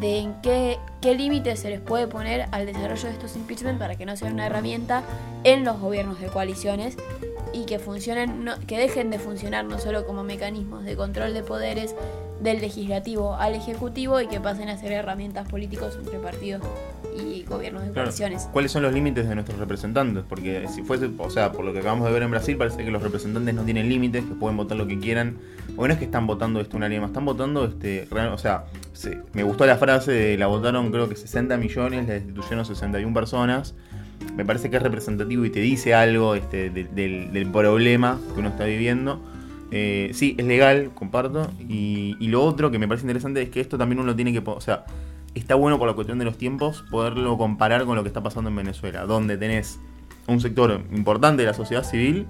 de 0.00 0.18
en 0.18 0.34
qué, 0.42 0.78
límites 1.02 1.60
se 1.60 1.70
les 1.70 1.80
puede 1.80 2.08
poner 2.08 2.48
al 2.50 2.66
desarrollo 2.66 3.04
de 3.04 3.10
estos 3.10 3.36
impeachment 3.36 3.78
para 3.78 3.94
que 3.94 4.04
no 4.04 4.16
sea 4.16 4.28
una 4.28 4.46
herramienta 4.46 5.04
en 5.44 5.64
los 5.64 5.78
gobiernos 5.78 6.20
de 6.20 6.26
coaliciones 6.26 6.96
y 7.52 7.64
que 7.64 7.78
funcionen, 7.78 8.50
que 8.66 8.76
dejen 8.76 9.10
de 9.10 9.20
funcionar 9.20 9.64
no 9.64 9.78
solo 9.78 10.04
como 10.04 10.24
mecanismos 10.24 10.84
de 10.84 10.96
control 10.96 11.32
de 11.32 11.44
poderes 11.44 11.94
del 12.42 12.60
legislativo 12.60 13.34
al 13.34 13.54
ejecutivo 13.54 14.20
y 14.20 14.26
que 14.28 14.40
pasen 14.40 14.68
a 14.68 14.76
ser 14.76 14.92
herramientas 14.92 15.48
políticos 15.48 15.98
entre 16.02 16.18
partidos 16.18 16.62
y 17.18 17.42
gobiernos 17.44 17.82
de 17.82 17.88
Claro. 17.92 18.04
coaliciones. 18.06 18.48
¿Cuáles 18.52 18.72
son 18.72 18.82
los 18.82 18.92
límites 18.92 19.26
de 19.28 19.34
nuestros 19.34 19.58
representantes? 19.58 20.22
Porque 20.28 20.66
si 20.68 20.82
fuese, 20.82 21.08
o 21.16 21.30
sea, 21.30 21.52
por 21.52 21.64
lo 21.64 21.72
que 21.72 21.78
acabamos 21.78 22.06
de 22.06 22.12
ver 22.12 22.22
en 22.22 22.30
Brasil, 22.30 22.56
parece 22.56 22.84
que 22.84 22.90
los 22.90 23.02
representantes 23.02 23.54
no 23.54 23.62
tienen 23.62 23.88
límites, 23.88 24.24
que 24.24 24.34
pueden 24.34 24.56
votar 24.56 24.76
lo 24.76 24.86
que 24.86 24.98
quieran. 24.98 25.36
O 25.76 25.86
no 25.86 25.92
es 25.92 25.98
que 25.98 26.04
están 26.04 26.26
votando 26.26 26.60
esto 26.60 26.76
una 26.76 26.88
ley 26.88 27.00
más, 27.00 27.08
están 27.10 27.24
votando, 27.24 27.64
este, 27.64 28.06
o 28.12 28.38
sea, 28.38 28.64
se- 28.92 29.18
me 29.32 29.42
gustó 29.42 29.64
la 29.66 29.76
frase 29.76 30.12
de 30.12 30.38
la 30.38 30.46
votaron 30.46 30.90
creo 30.90 31.08
que 31.08 31.16
60 31.16 31.56
millones, 31.56 32.06
la 32.06 32.14
destituyeron 32.14 32.64
61 32.66 33.14
personas. 33.14 33.74
Me 34.36 34.44
parece 34.44 34.70
que 34.70 34.76
es 34.76 34.82
representativo 34.82 35.44
y 35.44 35.50
te 35.50 35.60
dice 35.60 35.94
algo 35.94 36.34
este, 36.34 36.70
de- 36.70 36.84
del, 36.84 37.32
del 37.32 37.46
problema 37.50 38.18
que 38.34 38.40
uno 38.40 38.50
está 38.50 38.64
viviendo. 38.64 39.20
Eh, 39.70 40.10
sí, 40.14 40.34
es 40.38 40.44
legal, 40.46 40.90
comparto. 40.94 41.50
Y, 41.68 42.16
lo 42.28 42.44
otro 42.44 42.70
que 42.70 42.78
me 42.78 42.86
parece 42.88 43.04
interesante 43.04 43.42
es 43.42 43.48
que 43.50 43.60
esto 43.60 43.78
también 43.78 44.00
uno 44.00 44.14
tiene 44.14 44.32
que... 44.32 44.42
O 44.44 44.60
sea, 44.60 44.84
está 45.34 45.54
bueno 45.54 45.78
por 45.78 45.88
la 45.88 45.94
cuestión 45.94 46.18
de 46.18 46.24
los 46.24 46.38
tiempos 46.38 46.84
poderlo 46.90 47.36
comparar 47.36 47.84
con 47.84 47.96
lo 47.96 48.02
que 48.02 48.08
está 48.08 48.22
pasando 48.22 48.48
en 48.50 48.56
Venezuela, 48.56 49.04
donde 49.06 49.36
tenés 49.36 49.78
un 50.28 50.40
sector 50.40 50.82
importante 50.94 51.42
de 51.42 51.48
la 51.48 51.54
sociedad 51.54 51.84
civil 51.84 52.26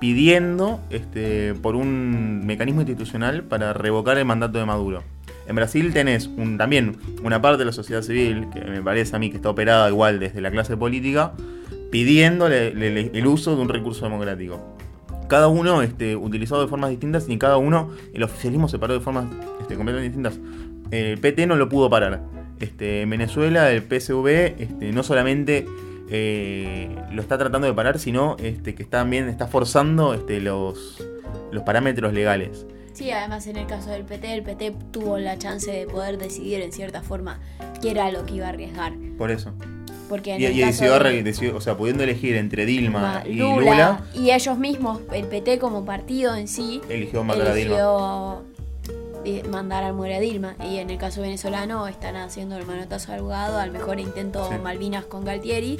pidiendo 0.00 0.80
este, 0.90 1.54
por 1.54 1.74
un 1.74 2.46
mecanismo 2.46 2.80
institucional 2.80 3.42
para 3.44 3.72
revocar 3.72 4.16
el 4.18 4.24
mandato 4.24 4.58
de 4.58 4.64
Maduro. 4.64 5.02
En 5.48 5.56
Brasil 5.56 5.92
tenés 5.92 6.26
un, 6.28 6.56
también 6.58 6.96
una 7.24 7.40
parte 7.42 7.58
de 7.58 7.64
la 7.64 7.72
sociedad 7.72 8.02
civil, 8.02 8.46
que 8.52 8.60
me 8.60 8.82
parece 8.82 9.16
a 9.16 9.18
mí 9.18 9.30
que 9.30 9.36
está 9.36 9.50
operada 9.50 9.88
igual 9.88 10.20
desde 10.20 10.40
la 10.40 10.50
clase 10.50 10.76
política, 10.76 11.32
pidiendo 11.90 12.48
le- 12.48 12.74
le- 12.74 12.90
le- 12.90 13.10
el 13.12 13.26
uso 13.26 13.56
de 13.56 13.62
un 13.62 13.68
recurso 13.68 14.04
democrático. 14.04 14.77
Cada 15.28 15.48
uno 15.48 15.82
este, 15.82 16.16
utilizado 16.16 16.62
de 16.62 16.68
formas 16.68 16.90
distintas 16.90 17.28
y 17.28 17.36
cada 17.38 17.58
uno, 17.58 17.90
el 18.14 18.22
oficialismo 18.22 18.68
se 18.68 18.78
paró 18.78 18.94
de 18.94 19.00
formas 19.00 19.26
este, 19.60 19.76
completamente 19.76 20.08
distintas. 20.08 20.38
El 20.90 21.18
PT 21.18 21.46
no 21.46 21.56
lo 21.56 21.68
pudo 21.68 21.90
parar. 21.90 22.22
Este, 22.60 23.02
en 23.02 23.10
Venezuela 23.10 23.70
el 23.70 23.82
PSV 23.82 24.26
este, 24.58 24.90
no 24.92 25.02
solamente 25.02 25.66
eh, 26.10 26.96
lo 27.12 27.20
está 27.20 27.36
tratando 27.38 27.66
de 27.66 27.74
parar, 27.74 27.98
sino 27.98 28.36
este, 28.38 28.74
que 28.74 28.84
también 28.84 29.28
está 29.28 29.46
forzando 29.46 30.14
este, 30.14 30.40
los, 30.40 31.04
los 31.52 31.62
parámetros 31.62 32.12
legales. 32.12 32.66
Sí, 32.94 33.10
además 33.12 33.46
en 33.46 33.56
el 33.56 33.66
caso 33.66 33.90
del 33.90 34.04
PT, 34.04 34.34
el 34.34 34.42
PT 34.42 34.74
tuvo 34.90 35.18
la 35.18 35.38
chance 35.38 35.70
de 35.70 35.86
poder 35.86 36.18
decidir 36.18 36.62
en 36.62 36.72
cierta 36.72 37.02
forma 37.02 37.38
qué 37.80 37.92
era 37.92 38.10
lo 38.10 38.26
que 38.26 38.34
iba 38.34 38.46
a 38.46 38.48
arriesgar. 38.48 38.94
Por 39.16 39.30
eso. 39.30 39.52
Porque 40.08 40.34
en 40.34 40.40
Y, 40.40 40.44
el 40.46 40.52
y 40.56 40.60
caso 40.60 40.66
decidió, 40.72 40.92
de- 40.94 40.98
re- 41.00 41.22
decidió- 41.22 41.56
o 41.56 41.60
sea, 41.60 41.76
pudiendo 41.76 42.02
elegir 42.04 42.36
entre 42.36 42.64
Dilma 42.66 43.00
Ma- 43.00 43.22
y 43.28 43.34
Lula, 43.34 43.60
Lula, 43.60 44.00
y 44.14 44.30
ellos 44.30 44.56
mismos, 44.58 45.00
el 45.12 45.26
PT 45.26 45.58
como 45.58 45.84
partido 45.84 46.34
en 46.34 46.48
sí, 46.48 46.80
eligió 46.88 47.24
matar 47.24 47.48
a 47.48 47.54
Dilma. 47.54 47.74
eligió 47.74 48.42
eh, 49.24 49.42
mandar 49.50 49.84
al 49.84 49.92
muere 49.94 50.14
a 50.16 50.20
Dilma. 50.20 50.54
Y 50.64 50.78
en 50.78 50.88
el 50.90 50.96
caso 50.98 51.20
venezolano 51.20 51.86
están 51.88 52.16
haciendo 52.16 52.56
el 52.56 52.64
manotazo 52.64 53.12
al 53.12 53.20
jugado 53.20 53.58
al 53.58 53.70
mejor 53.72 54.00
intento 54.00 54.48
Sí. 54.50 54.56
Malvinas 54.62 55.04
con 55.04 55.24
Galtieri 55.24 55.76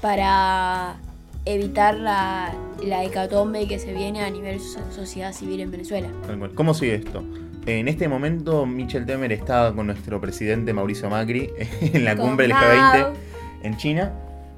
para 0.00 0.96
evitar 1.44 1.96
la, 1.98 2.52
la 2.82 3.04
hecatombe 3.04 3.66
que 3.66 3.78
se 3.78 3.92
viene 3.92 4.22
a 4.22 4.30
nivel 4.30 4.60
so- 4.60 4.80
sociedad 4.94 5.32
civil 5.32 5.60
en 5.60 5.70
Venezuela. 5.70 6.08
¿Cómo 6.54 6.74
sigue 6.74 6.94
esto? 6.94 7.22
En 7.66 7.88
este 7.88 8.08
momento, 8.08 8.64
Michel 8.66 9.04
Temer 9.04 9.32
está 9.32 9.72
con 9.74 9.86
nuestro 9.86 10.20
presidente 10.20 10.72
Mauricio 10.72 11.10
Macri 11.10 11.50
en 11.80 12.04
la 12.04 12.16
Con 12.16 12.28
cumbre 12.28 12.46
del 12.46 12.54
Mao. 12.54 12.64
G20 12.72 13.12
en 13.62 13.76
China. 13.76 14.12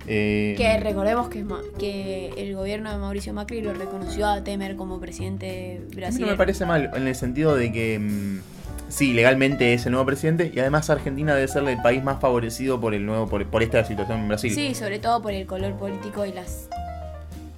Eh, 0.06 0.54
Que 0.56 0.78
recordemos 0.80 1.28
que, 1.28 1.44
que 1.78 2.32
el 2.36 2.56
gobierno 2.56 2.90
de 2.90 2.98
Mauricio 2.98 3.32
Macri 3.32 3.60
lo 3.62 3.72
reconoció 3.72 4.26
a 4.26 4.42
Temer 4.42 4.74
como 4.76 4.98
presidente 4.98 5.80
mí 5.80 5.90
no 5.90 5.96
brasileño. 5.96 6.32
me 6.32 6.36
parece 6.36 6.66
mal, 6.66 6.90
en 6.94 7.06
el 7.06 7.14
sentido 7.14 7.54
de 7.54 7.70
que 7.70 7.98
mm, 8.00 8.40
sí, 8.88 9.12
legalmente 9.12 9.74
es 9.74 9.86
el 9.86 9.92
nuevo 9.92 10.04
presidente 10.06 10.50
y 10.52 10.58
además 10.58 10.90
Argentina 10.90 11.34
debe 11.36 11.46
ser 11.46 11.62
el 11.68 11.80
país 11.80 12.02
más 12.02 12.20
favorecido 12.20 12.80
por 12.80 12.94
el 12.94 13.06
nuevo 13.06 13.28
por, 13.28 13.46
por 13.46 13.62
esta 13.62 13.84
situación 13.84 14.20
en 14.20 14.28
Brasil. 14.28 14.52
Sí, 14.52 14.74
sobre 14.74 14.98
todo 14.98 15.22
por 15.22 15.32
el 15.32 15.46
color 15.46 15.74
político 15.74 16.26
y 16.26 16.32
las 16.32 16.68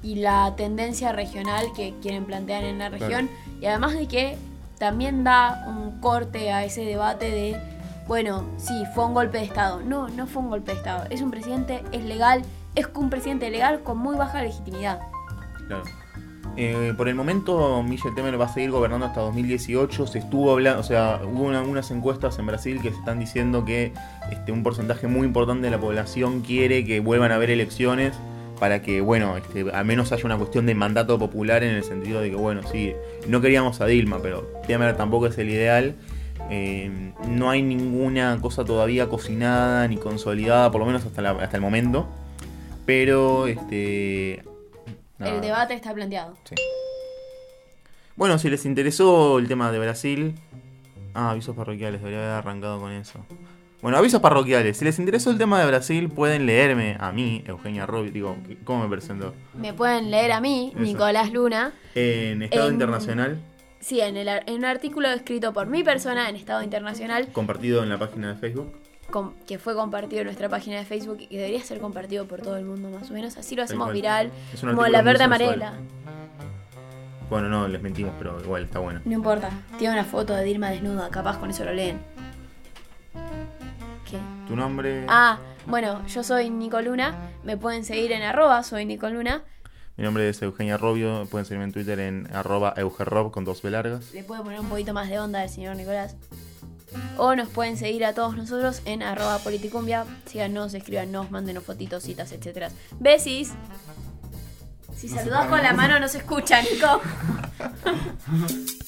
y 0.03 0.17
la 0.17 0.53
tendencia 0.55 1.13
regional 1.13 1.65
que 1.75 1.95
quieren 2.03 2.27
plantear 2.27 2.65
en 2.65 2.79
la 2.79 2.91
región 2.91 3.31
y 3.63 3.65
además 3.65 3.95
de 3.95 4.07
que 4.07 4.37
también 4.79 5.25
da 5.25 5.65
un 5.67 5.99
corte 6.01 6.53
a 6.53 6.63
ese 6.63 6.85
debate 6.85 7.31
de 7.31 7.57
bueno, 8.07 8.45
sí, 8.59 8.85
fue 8.95 9.07
un 9.07 9.15
golpe 9.15 9.39
de 9.39 9.45
estado. 9.45 9.81
No, 9.83 10.09
no 10.09 10.27
fue 10.27 10.43
un 10.43 10.51
golpe 10.51 10.73
de 10.73 10.79
estado. 10.79 11.05
Es 11.11 11.21
un 11.23 11.31
presidente, 11.31 11.83
es 11.93 12.05
legal, 12.05 12.43
es 12.75 12.87
un 12.95 13.11
presidente 13.11 13.51
legal 13.51 13.81
con 13.83 13.99
muy 13.99 14.17
baja 14.17 14.43
legitimidad. 14.43 15.01
Claro. 15.67 15.83
Eh, 16.57 16.93
por 16.97 17.09
el 17.09 17.17
momento, 17.17 17.83
Michel 17.83 18.15
Temer 18.15 18.41
va 18.41 18.45
a 18.45 18.49
seguir 18.49 18.71
gobernando 18.71 19.07
hasta 19.07 19.21
2018. 19.23 20.07
Se 20.07 20.19
estuvo 20.21 20.53
hablando, 20.53 20.81
o 20.81 20.85
sea, 20.85 21.21
hubo 21.25 21.43
una- 21.45 21.63
unas 21.63 21.91
encuestas 21.91 22.39
en 22.39 22.47
Brasil 22.47 22.81
que 22.81 22.91
se 22.91 22.97
están 22.99 23.19
diciendo 23.19 23.65
que 23.65 23.93
este, 24.31 24.53
un 24.53 24.63
porcentaje 24.63 25.09
muy 25.09 25.27
importante 25.27 25.65
de 25.65 25.71
la 25.73 25.81
población 25.81 26.43
quiere 26.43 26.85
que 26.85 27.01
vuelvan 27.01 27.33
a 27.33 27.37
haber 27.37 27.51
elecciones 27.51 28.13
para 28.61 28.83
que, 28.83 29.01
bueno, 29.01 29.37
este, 29.37 29.69
al 29.73 29.85
menos 29.85 30.13
haya 30.13 30.25
una 30.27 30.37
cuestión 30.39 30.65
de 30.67 30.77
mandato 30.77 31.19
popular 31.19 31.65
en 31.65 31.75
el 31.75 31.83
sentido 31.83 32.21
de 32.21 32.31
que, 32.31 32.37
bueno, 32.37 32.61
sí, 32.71 32.93
no 33.27 33.41
queríamos 33.41 33.81
a 33.81 33.87
Dilma, 33.87 34.21
pero 34.23 34.43
Temer 34.69 34.97
tampoco 34.97 35.27
es 35.27 35.37
el 35.39 35.51
ideal. 35.51 35.97
Eh, 36.51 37.13
no 37.29 37.51
hay 37.51 37.63
ninguna 37.63 38.39
cosa 38.41 38.65
todavía 38.65 39.09
cocinada 39.09 39.89
ni 39.89 39.97
consolidada, 39.97 40.71
por 40.71 40.81
lo 40.81 40.87
menos 40.87 41.05
hasta, 41.05 41.23
la- 41.23 41.31
hasta 41.33 41.57
el 41.57 41.63
momento. 41.63 42.07
Pero, 42.87 43.47
este. 43.47 44.43
nada. 45.19 45.35
El 45.35 45.41
debate 45.41 45.75
está 45.75 45.95
planteado. 45.95 46.35
Sí. 46.45 46.55
Bueno, 48.17 48.39
si 48.39 48.49
les 48.51 48.65
interesó 48.65 49.39
el 49.39 49.49
tema 49.49 49.73
de 49.73 49.79
Brasil. 49.79 50.35
Ah, 51.15 51.31
avisos 51.31 51.55
parroquiales, 51.57 52.01
debería 52.01 52.21
haber 52.21 52.33
arrancado 52.33 52.81
con 52.81 52.91
eso. 52.93 53.25
Bueno, 53.83 53.99
avisos 53.99 54.21
parroquiales. 54.21 54.77
Si 54.79 54.85
les 54.85 54.99
interesó 54.99 55.31
el 55.31 55.39
tema 55.39 55.61
de 55.61 55.67
Brasil, 55.67 56.09
pueden 56.09 56.47
leerme 56.47 56.97
a 56.99 57.13
mí, 57.13 57.45
Eugenia 57.47 57.87
Robi. 57.87 58.11
Digo, 58.11 58.37
¿cómo 58.65 58.83
me 58.85 58.89
presento? 58.89 59.35
Me 59.55 59.73
pueden 59.75 60.11
leer 60.11 60.33
a 60.33 60.41
mí, 60.41 60.73
Eso. 60.75 60.83
Nicolás 60.83 61.33
Luna, 61.33 61.73
En 61.95 62.43
Estado 62.43 62.69
En- 62.69 62.75
Internacional, 62.75 63.39
sí, 63.85 64.01
en, 64.01 64.17
el, 64.17 64.29
en 64.29 64.55
un 64.55 64.65
artículo 64.65 65.09
escrito 65.09 65.53
por 65.53 65.67
mi 65.67 65.85
persona 65.85 66.29
en 66.29 66.37
Estado 66.37 66.63
Internacional, 66.63 67.29
compartido 67.33 67.83
en 67.83 67.91
la 67.91 67.99
página 67.99 68.29
de 68.29 68.35
Facebook. 68.35 68.73
que 69.47 69.59
fue 69.59 69.75
compartido 69.75 70.23
en 70.23 70.27
nuestra 70.27 70.49
página 70.49 70.79
de 70.79 70.85
Facebook 70.85 71.19
y 71.21 71.27
que 71.27 71.37
debería 71.37 71.63
ser 71.63 71.79
compartido 71.81 72.27
por 72.27 72.41
todo 72.41 72.57
el 72.57 72.65
mundo 72.65 72.89
más 72.89 73.11
o 73.11 73.15
menos. 73.15 73.37
Así 73.37 73.55
lo 73.55 73.63
hacemos 73.63 73.87
cual. 73.87 73.95
viral, 73.95 74.31
como 74.61 74.87
la 74.87 75.03
verde 75.03 75.25
amarela. 75.25 75.75
Bueno, 77.29 77.49
no, 77.49 77.69
les 77.69 77.83
mentimos, 77.83 78.15
pero 78.19 78.41
igual 78.41 78.65
está 78.65 78.79
bueno. 78.79 79.01
No 79.05 79.13
importa, 79.13 79.51
tiene 79.79 79.95
una 79.95 80.05
foto 80.05 80.35
de 80.35 80.45
Dilma 80.45 80.71
desnuda, 80.71 81.11
capaz 81.11 81.39
con 81.39 81.51
eso 81.51 81.65
lo 81.65 81.73
leen. 81.73 82.01
¿Qué? 84.11 84.19
¿Tu 84.47 84.57
nombre? 84.57 85.05
Ah, 85.09 85.39
bueno, 85.67 86.07
yo 86.07 86.23
soy 86.23 86.51
Nico 86.51 86.81
Luna, 86.81 87.31
me 87.43 87.57
pueden 87.57 87.85
seguir 87.85 88.13
en 88.13 88.23
arroba, 88.23 88.63
soy 88.63 88.85
Nico 88.87 89.09
Luna. 89.09 89.43
Mi 89.97 90.03
nombre 90.05 90.29
es 90.29 90.43
Eugenia 90.43 90.77
Robio. 90.77 91.27
Pueden 91.27 91.47
seguirme 91.47 91.65
en 91.65 91.73
Twitter 91.73 92.01
en 92.01 92.29
arroba 92.35 92.75
eugerob 92.77 93.31
con 93.31 93.45
dos 93.45 93.63
B 93.63 93.71
largas. 93.71 94.13
Le 94.13 94.25
puede 94.25 94.43
poner 94.43 94.61
un 94.61 94.69
poquito 94.69 94.93
más 94.93 95.09
de 95.09 95.19
onda 95.21 95.41
al 95.41 95.51
señor 95.51 95.77
Nicolás. 95.77 96.17
O 97.17 97.35
nos 97.35 97.49
pueden 97.49 97.77
seguir 97.77 98.05
a 98.05 98.13
todos 98.13 98.37
nosotros 98.37 98.83
en 98.85 99.03
arroba 99.03 99.39
politicumbia. 99.39 100.05
Síganos, 100.27 100.75
escríbanos, 100.75 101.31
mándenos 101.31 101.65
fotitos, 101.65 102.03
citas, 102.03 102.33
etcétera. 102.33 102.71
Besis. 102.99 103.53
Si 104.97 105.09
No 105.09 105.17
saludás 105.17 105.47
con 105.47 105.63
la 105.63 105.73
mano 105.73 105.99
no 106.01 106.09
se 106.09 106.19
escucha, 106.19 106.61
Nico. 106.63 107.01